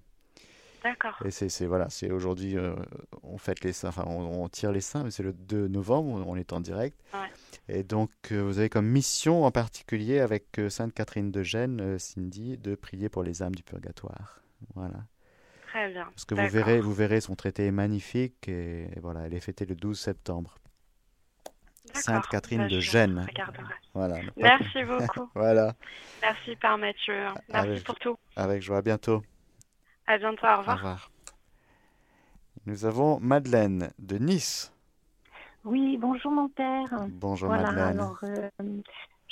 [0.83, 1.15] D'accord.
[1.25, 2.73] Et c'est c'est- voilà, c'est aujourd'hui, euh,
[3.23, 6.23] on fête les saints, enfin, on, on tire les saints, mais c'est le 2 novembre,
[6.25, 6.97] on est en direct.
[7.13, 7.29] Ouais.
[7.67, 11.99] Et donc, euh, vous avez comme mission en particulier avec euh, Sainte Catherine de Gênes,
[11.99, 14.41] Cindy, de prier pour les âmes du purgatoire.
[14.73, 15.03] Voilà.
[15.67, 16.05] Très bien.
[16.05, 19.39] Parce que vous verrez, vous verrez, son traité est magnifique et, et voilà, elle est
[19.41, 20.55] fêtée le 12 septembre.
[21.93, 23.27] Sainte Catherine Bah, de Gênes.
[23.93, 24.17] Voilà.
[24.37, 25.29] Merci beaucoup.
[25.35, 25.73] voilà.
[26.21, 27.13] Merci, Père Mathieu.
[27.49, 28.17] Merci Avec- pour tout.
[28.35, 28.77] Avec joie.
[28.77, 29.21] À bientôt.
[30.07, 30.45] À bientôt.
[30.45, 30.77] Au Au revoir.
[30.77, 31.11] revoir.
[32.65, 34.73] Nous avons Madeleine de Nice.
[35.65, 36.87] Oui, bonjour mon père.
[37.09, 37.99] Bonjour, voilà, Madeleine.
[37.99, 38.49] Alors, euh,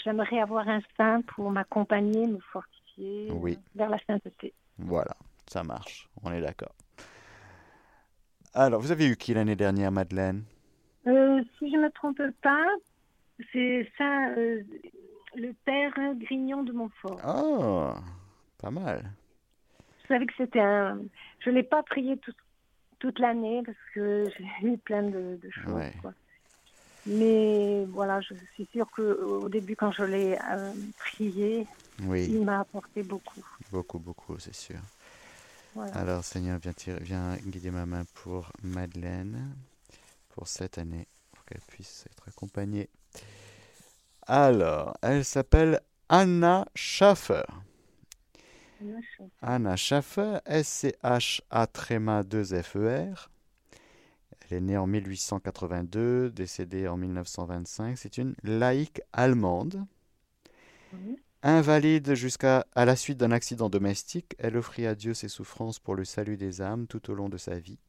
[0.03, 3.53] j'aimerais avoir un saint pour m'accompagner, me fortifier Oui.
[3.57, 4.53] euh, vers la sainteté.
[4.77, 5.15] Voilà,
[5.47, 6.07] ça marche.
[6.23, 6.73] On est d'accord.
[8.53, 10.43] Alors, vous avez eu qui l'année dernière, Madeleine?
[11.07, 12.65] Euh, si je ne me trompe pas,
[13.53, 14.61] c'est saint euh,
[15.35, 17.19] le père Grignon de Montfort.
[17.25, 17.93] Oh,
[18.61, 19.03] pas mal.
[19.79, 20.99] Vous savez que c'était un.
[21.39, 22.33] Je ne l'ai pas prié tout-
[22.99, 25.73] toute l'année parce que j'ai eu plein de, de choses.
[25.73, 25.93] Ouais.
[26.01, 26.13] quoi.
[27.05, 31.65] Mais voilà, je suis sûre qu'au début, quand je l'ai euh, prié,
[32.03, 32.25] Oui.
[32.29, 33.45] il m'a apporté beaucoup.
[33.71, 34.79] Beaucoup, beaucoup, c'est sûr.
[35.73, 35.91] Voilà.
[35.95, 36.59] Alors, Seigneur,
[37.01, 39.55] viens guider ma main pour Madeleine,
[40.38, 42.89] pour cette année, pour qu'elle puisse être accompagnée.
[44.27, 47.41] Alors, elle s'appelle Anna Schaffer.
[49.41, 53.31] Anna Schaffer, S-C-H-A tréma 2 F-E-R.
[54.41, 57.97] Elle est née en 1882, décédée en 1925.
[57.97, 59.88] C'est une laïque allemande.
[61.41, 65.95] Invalide jusqu'à à la suite d'un accident domestique, elle offrit à Dieu ses souffrances pour
[65.95, 67.79] le salut des âmes tout au long de sa vie.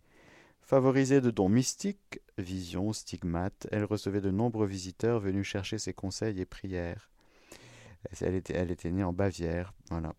[0.69, 6.39] Favorisée de dons mystiques, visions, stigmates, elle recevait de nombreux visiteurs venus chercher ses conseils
[6.43, 7.11] et prières.
[8.21, 10.15] Elle était, née en Bavière, voilà.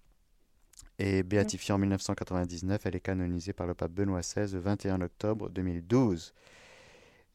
[0.97, 5.51] Et béatifiée en 1999, elle est canonisée par le pape Benoît XVI le 21 octobre
[5.51, 6.33] 2012.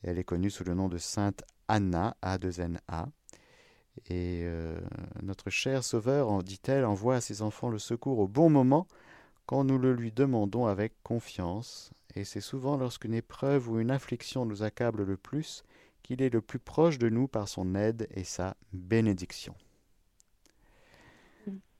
[0.03, 3.07] Elle est connue sous le nom de Sainte Anna, A2NA.
[4.09, 4.81] Et euh,
[5.23, 8.89] notre cher Sauveur, dit-elle, envoie à ses enfants le secours au bon moment
[9.47, 11.93] quand nous le lui demandons avec confiance.
[12.17, 15.65] Et c'est souvent lorsqu'une épreuve ou une affliction nous accable le plus
[16.03, 19.55] qu'il est le plus proche de nous par son aide et sa bénédiction.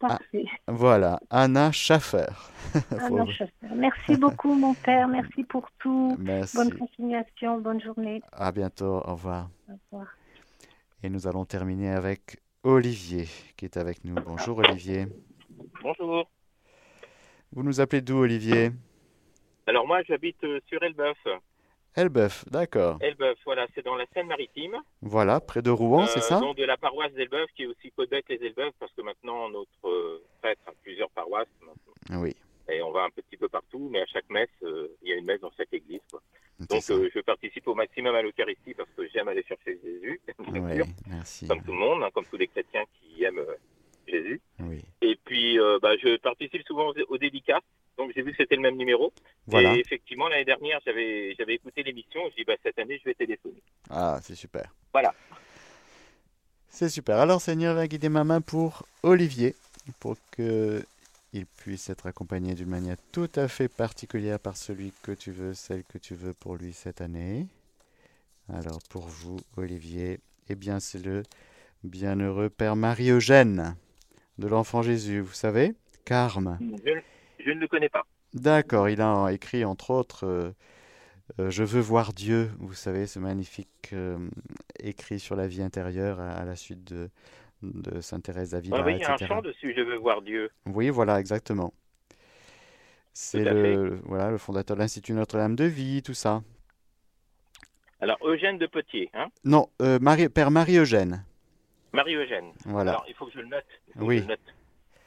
[0.01, 0.45] Parfait.
[0.67, 2.27] Ah, voilà, Anna Schaffer.
[2.99, 3.27] Anna.
[3.27, 3.75] Schaffer.
[3.75, 5.09] Merci beaucoup, mon père.
[5.09, 6.17] Merci pour tout.
[6.19, 6.57] Merci.
[6.57, 7.61] Bonne continuation.
[7.61, 8.21] Bonne journée.
[8.33, 9.51] À bientôt, au revoir.
[9.69, 10.09] Au revoir.
[11.03, 14.15] Et nous allons terminer avec Olivier qui est avec nous.
[14.15, 15.07] Bonjour Olivier.
[15.83, 16.29] Bonjour.
[17.53, 18.73] Vous nous appelez d'où Olivier?
[19.67, 21.19] Alors moi j'habite euh, sur Elbeuf.
[21.97, 22.99] Elbeuf, d'accord.
[23.01, 24.77] Elbeuf, voilà, c'est dans la Seine-Maritime.
[25.01, 27.93] Voilà, près de Rouen, c'est Euh, ça Donc de la paroisse d'Elbeuf qui est aussi
[27.93, 32.21] Codec les Elbeuf parce que maintenant notre euh, prêtre a plusieurs paroisses maintenant.
[32.23, 32.35] Oui.
[32.69, 35.17] et on va un petit peu partout, mais à chaque messe euh, il y a
[35.17, 36.01] une messe dans chaque église.
[36.11, 36.21] Quoi.
[36.59, 40.81] C'est Donc je participe au maximum à l'Eucharistie parce que j'aime aller chercher Jésus, Oui,
[41.09, 41.47] merci.
[41.47, 43.45] comme tout le monde, hein, comme tous les chrétiens qui aiment
[44.11, 44.41] Jésus.
[44.61, 44.83] Oui.
[45.03, 47.63] Et puis, euh, bah, je participe souvent aux, aux dédicaces.
[47.97, 49.13] Donc, j'ai vu que c'était le même numéro.
[49.47, 49.77] Voilà.
[49.77, 52.21] Et effectivement, l'année dernière, j'avais, j'avais écouté l'émission.
[52.31, 53.63] Je dis, bah, cette année, je vais téléphoner.
[53.91, 54.73] Ah, c'est super.
[54.93, 55.15] Voilà.
[56.75, 57.19] C'est super.
[57.19, 59.55] Alors Seigneur, va guider ma main pour Olivier,
[60.01, 60.85] pour que
[61.33, 65.55] il puisse être accompagné d'une manière tout à fait particulière par celui que tu veux,
[65.55, 67.47] celle que tu veux pour lui cette année.
[68.53, 71.23] Alors pour vous, Olivier, eh bien c'est le
[71.85, 73.77] bienheureux Père Marie-Eugène
[74.39, 75.75] de l'Enfant Jésus, vous savez
[76.05, 76.59] Carme.
[76.85, 76.93] Je,
[77.45, 78.05] je ne le connais pas.
[78.35, 80.51] D'accord, il a écrit entre autres euh,
[81.39, 84.19] euh, Je veux voir Dieu, vous savez, ce magnifique euh,
[84.81, 87.09] écrit sur la vie intérieure à, à la suite de,
[87.63, 90.21] de Sainte Thérèse d'Avila, Ah oui, il y a un chant dessus, je veux voir
[90.21, 90.51] Dieu.
[90.67, 91.73] Oui, voilà, exactement.
[93.13, 96.43] C'est le, voilà, le fondateur de l'Institut Notre-Dame de Vie, tout ça.
[98.01, 99.29] Alors, Eugène de Potier, hein?
[99.45, 99.69] Non,
[100.01, 101.25] Marie, Père Marie-Eugène.
[101.95, 102.53] Marie-Eugène.
[102.67, 102.91] Voilà.
[102.93, 103.65] Alors, il faut que je le note.
[103.97, 104.17] Il Oui.
[104.17, 104.55] que je le note.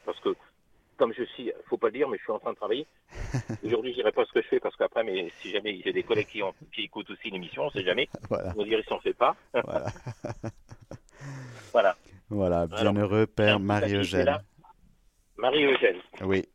[0.05, 0.29] Parce que,
[0.97, 2.87] comme je suis, faut pas le dire, mais je suis en train de travailler.
[3.63, 6.03] Aujourd'hui, je dirai pas ce que je fais parce qu'après, mais si jamais j'ai des
[6.03, 8.07] collègues qui, ont, qui écoutent aussi l'émission, on sait jamais.
[8.29, 8.53] Voilà.
[8.55, 9.35] On va dire, ils s'en fait pas.
[9.53, 9.85] Voilà.
[11.73, 11.95] voilà.
[12.29, 14.39] Voilà, Alors, bienheureux Père Marie-Eugène.
[15.37, 15.97] Marie-Eugène.
[16.21, 16.45] Oui,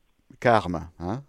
[0.40, 0.88] Carme.
[0.98, 1.22] Hein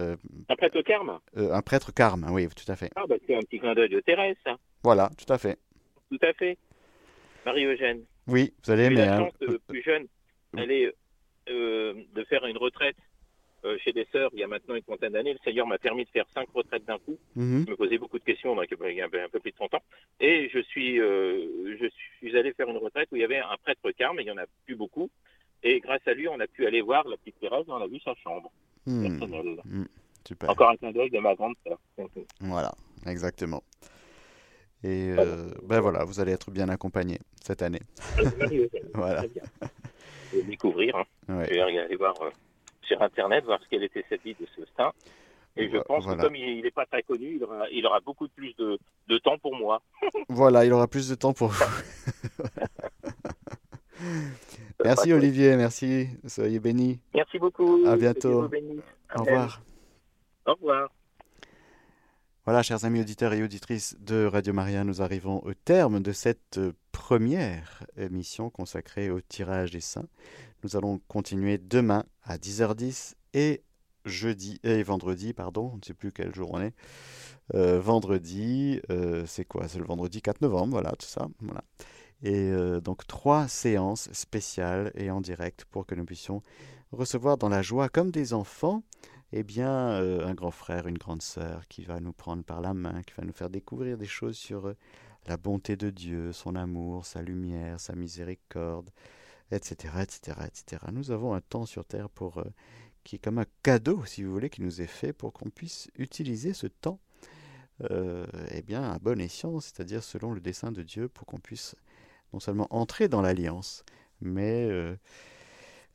[0.00, 0.16] Euh,
[0.48, 2.90] Un prêtre carme euh, un prêtre Carme, oui, tout à fait.
[2.94, 4.36] Ah, bah, c'est un petit clin d'œil de Thérèse.
[4.84, 5.58] Voilà, tout à fait.
[6.10, 6.56] Tout à fait.
[7.44, 8.04] Marie-Eugène.
[8.28, 8.96] Oui, vous allez aimer.
[8.96, 9.18] la hein.
[9.18, 10.06] chance, euh, plus jeune,
[10.52, 10.92] d'aller
[11.48, 12.96] euh, de faire une retraite
[13.64, 15.32] euh, chez des sœurs il y a maintenant une trentaine d'années.
[15.32, 17.18] Le Seigneur m'a permis de faire cinq retraites d'un coup.
[17.34, 17.64] Mhm.
[17.66, 19.50] Je me posais beaucoup de questions, donc il y a un peu, un peu plus
[19.50, 19.82] de 30 ans.
[20.20, 21.86] Et je suis, euh, je
[22.18, 24.30] suis allé faire une retraite où il y avait un prêtre carme, et il n'y
[24.30, 25.10] en a plus beaucoup.
[25.64, 27.98] Et grâce à lui, on a pu aller voir la petite Thérèse, on a vu
[28.00, 28.52] sa chambre.
[28.86, 29.60] Hmm, personnelle.
[29.64, 29.84] hmm,
[30.26, 30.50] super.
[30.50, 31.78] Encore un clin d'œil de ma grande sœur.
[32.40, 32.72] Voilà,
[33.06, 33.62] exactement.
[34.84, 37.80] Et euh, ben voilà, vous allez être bien accompagné cette année.
[38.94, 39.22] Voilà.
[40.32, 40.94] Vais découvrir.
[40.96, 41.04] hein.
[41.28, 41.46] Ouais.
[41.48, 42.30] Je vais aller voir euh,
[42.82, 44.92] sur Internet, voir ce qu'elle était cette vie de ce saint.
[45.56, 46.22] Et je pense Voilà.
[46.22, 49.18] que comme il n'est pas très connu, il aura, il aura beaucoup plus de, de
[49.18, 49.82] temps pour moi.
[50.28, 51.64] Voilà, il aura plus de temps pour vous.
[54.84, 56.08] merci Olivier, merci.
[56.26, 57.00] Soyez bénis.
[57.14, 57.84] Merci beaucoup.
[57.86, 58.44] À bientôt.
[59.16, 59.60] Au revoir.
[60.46, 60.88] Au revoir.
[62.48, 66.56] Voilà, chers amis auditeurs et auditrices de Radio Maria, nous arrivons au terme de cette
[66.56, 70.08] euh, première émission consacrée au tirage des saints.
[70.64, 73.62] Nous allons continuer demain à 10h10 et
[74.06, 76.72] jeudi et vendredi, pardon, ne sais plus quel jour on est.
[77.52, 79.68] Euh, vendredi, euh, c'est quoi?
[79.68, 81.28] C'est le vendredi 4 novembre, voilà, tout ça.
[81.42, 81.62] Voilà.
[82.22, 86.42] Et donc trois séances spéciales et en direct pour que nous puissions
[86.92, 88.82] recevoir dans la joie comme des enfants
[89.32, 92.72] eh bien, euh, un grand frère, une grande sœur qui va nous prendre par la
[92.74, 94.76] main, qui va nous faire découvrir des choses sur euh,
[95.26, 98.90] la bonté de Dieu, son amour, sa lumière, sa miséricorde,
[99.50, 100.82] etc., etc., etc.
[100.92, 102.44] Nous avons un temps sur Terre pour, euh,
[103.04, 105.90] qui est comme un cadeau, si vous voulez, qui nous est fait pour qu'on puisse
[105.96, 107.00] utiliser ce temps
[107.90, 111.76] eh bien, à bon escient, c'est-à-dire selon le dessein de Dieu, pour qu'on puisse
[112.32, 113.84] non seulement entrer dans l'alliance,
[114.20, 114.68] mais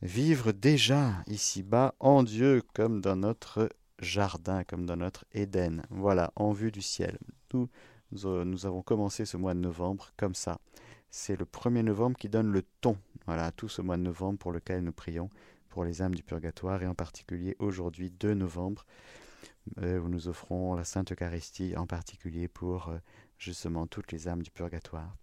[0.04, 5.82] vivre déjà ici-bas en Dieu comme dans notre jardin, comme dans notre Éden.
[5.88, 7.18] Voilà, en vue du ciel.
[7.54, 7.68] Nous,
[8.12, 10.60] nous, euh, avons commencé ce mois de novembre comme ça.
[11.10, 14.38] C'est le 1er novembre qui donne le ton, voilà, à tout ce mois de novembre
[14.38, 15.30] pour lequel nous prions
[15.70, 18.84] pour les âmes du purgatoire et en particulier aujourd'hui 2 novembre
[19.78, 22.98] euh, où nous offrons la Sainte Eucharistie en particulier pour euh,
[23.38, 25.16] justement toutes les âmes du purgatoire.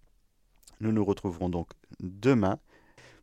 [0.80, 1.70] Nous nous retrouverons donc
[2.00, 2.58] demain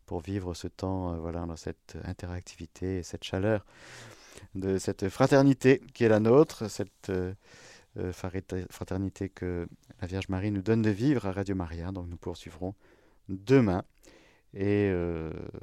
[0.08, 3.64] pour vivre ce temps euh, voilà, dans cette interactivité et cette chaleur
[4.54, 7.34] de cette fraternité qui est la nôtre, cette euh,
[7.98, 8.12] euh,
[8.70, 9.68] fraternité que
[10.00, 11.92] la Vierge Marie nous donne de vivre à Radio Maria.
[11.92, 12.74] Donc nous poursuivrons
[13.28, 13.84] demain.
[14.54, 14.90] Et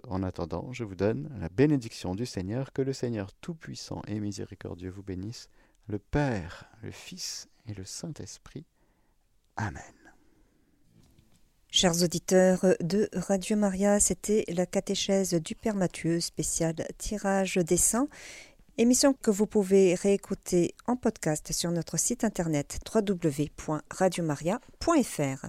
[0.07, 4.91] en attendant, je vous donne la bénédiction du Seigneur, que le Seigneur Tout-Puissant et Miséricordieux
[4.91, 5.49] vous bénisse,
[5.87, 8.63] le Père, le Fils et le Saint-Esprit.
[9.55, 10.04] Amen.
[11.77, 18.07] Chers auditeurs de Radio Maria, c'était la catéchèse du Père Mathieu, spécial tirage des saints,
[18.77, 25.45] émission que vous pouvez réécouter en podcast sur notre site internet www.radiomaria.fr.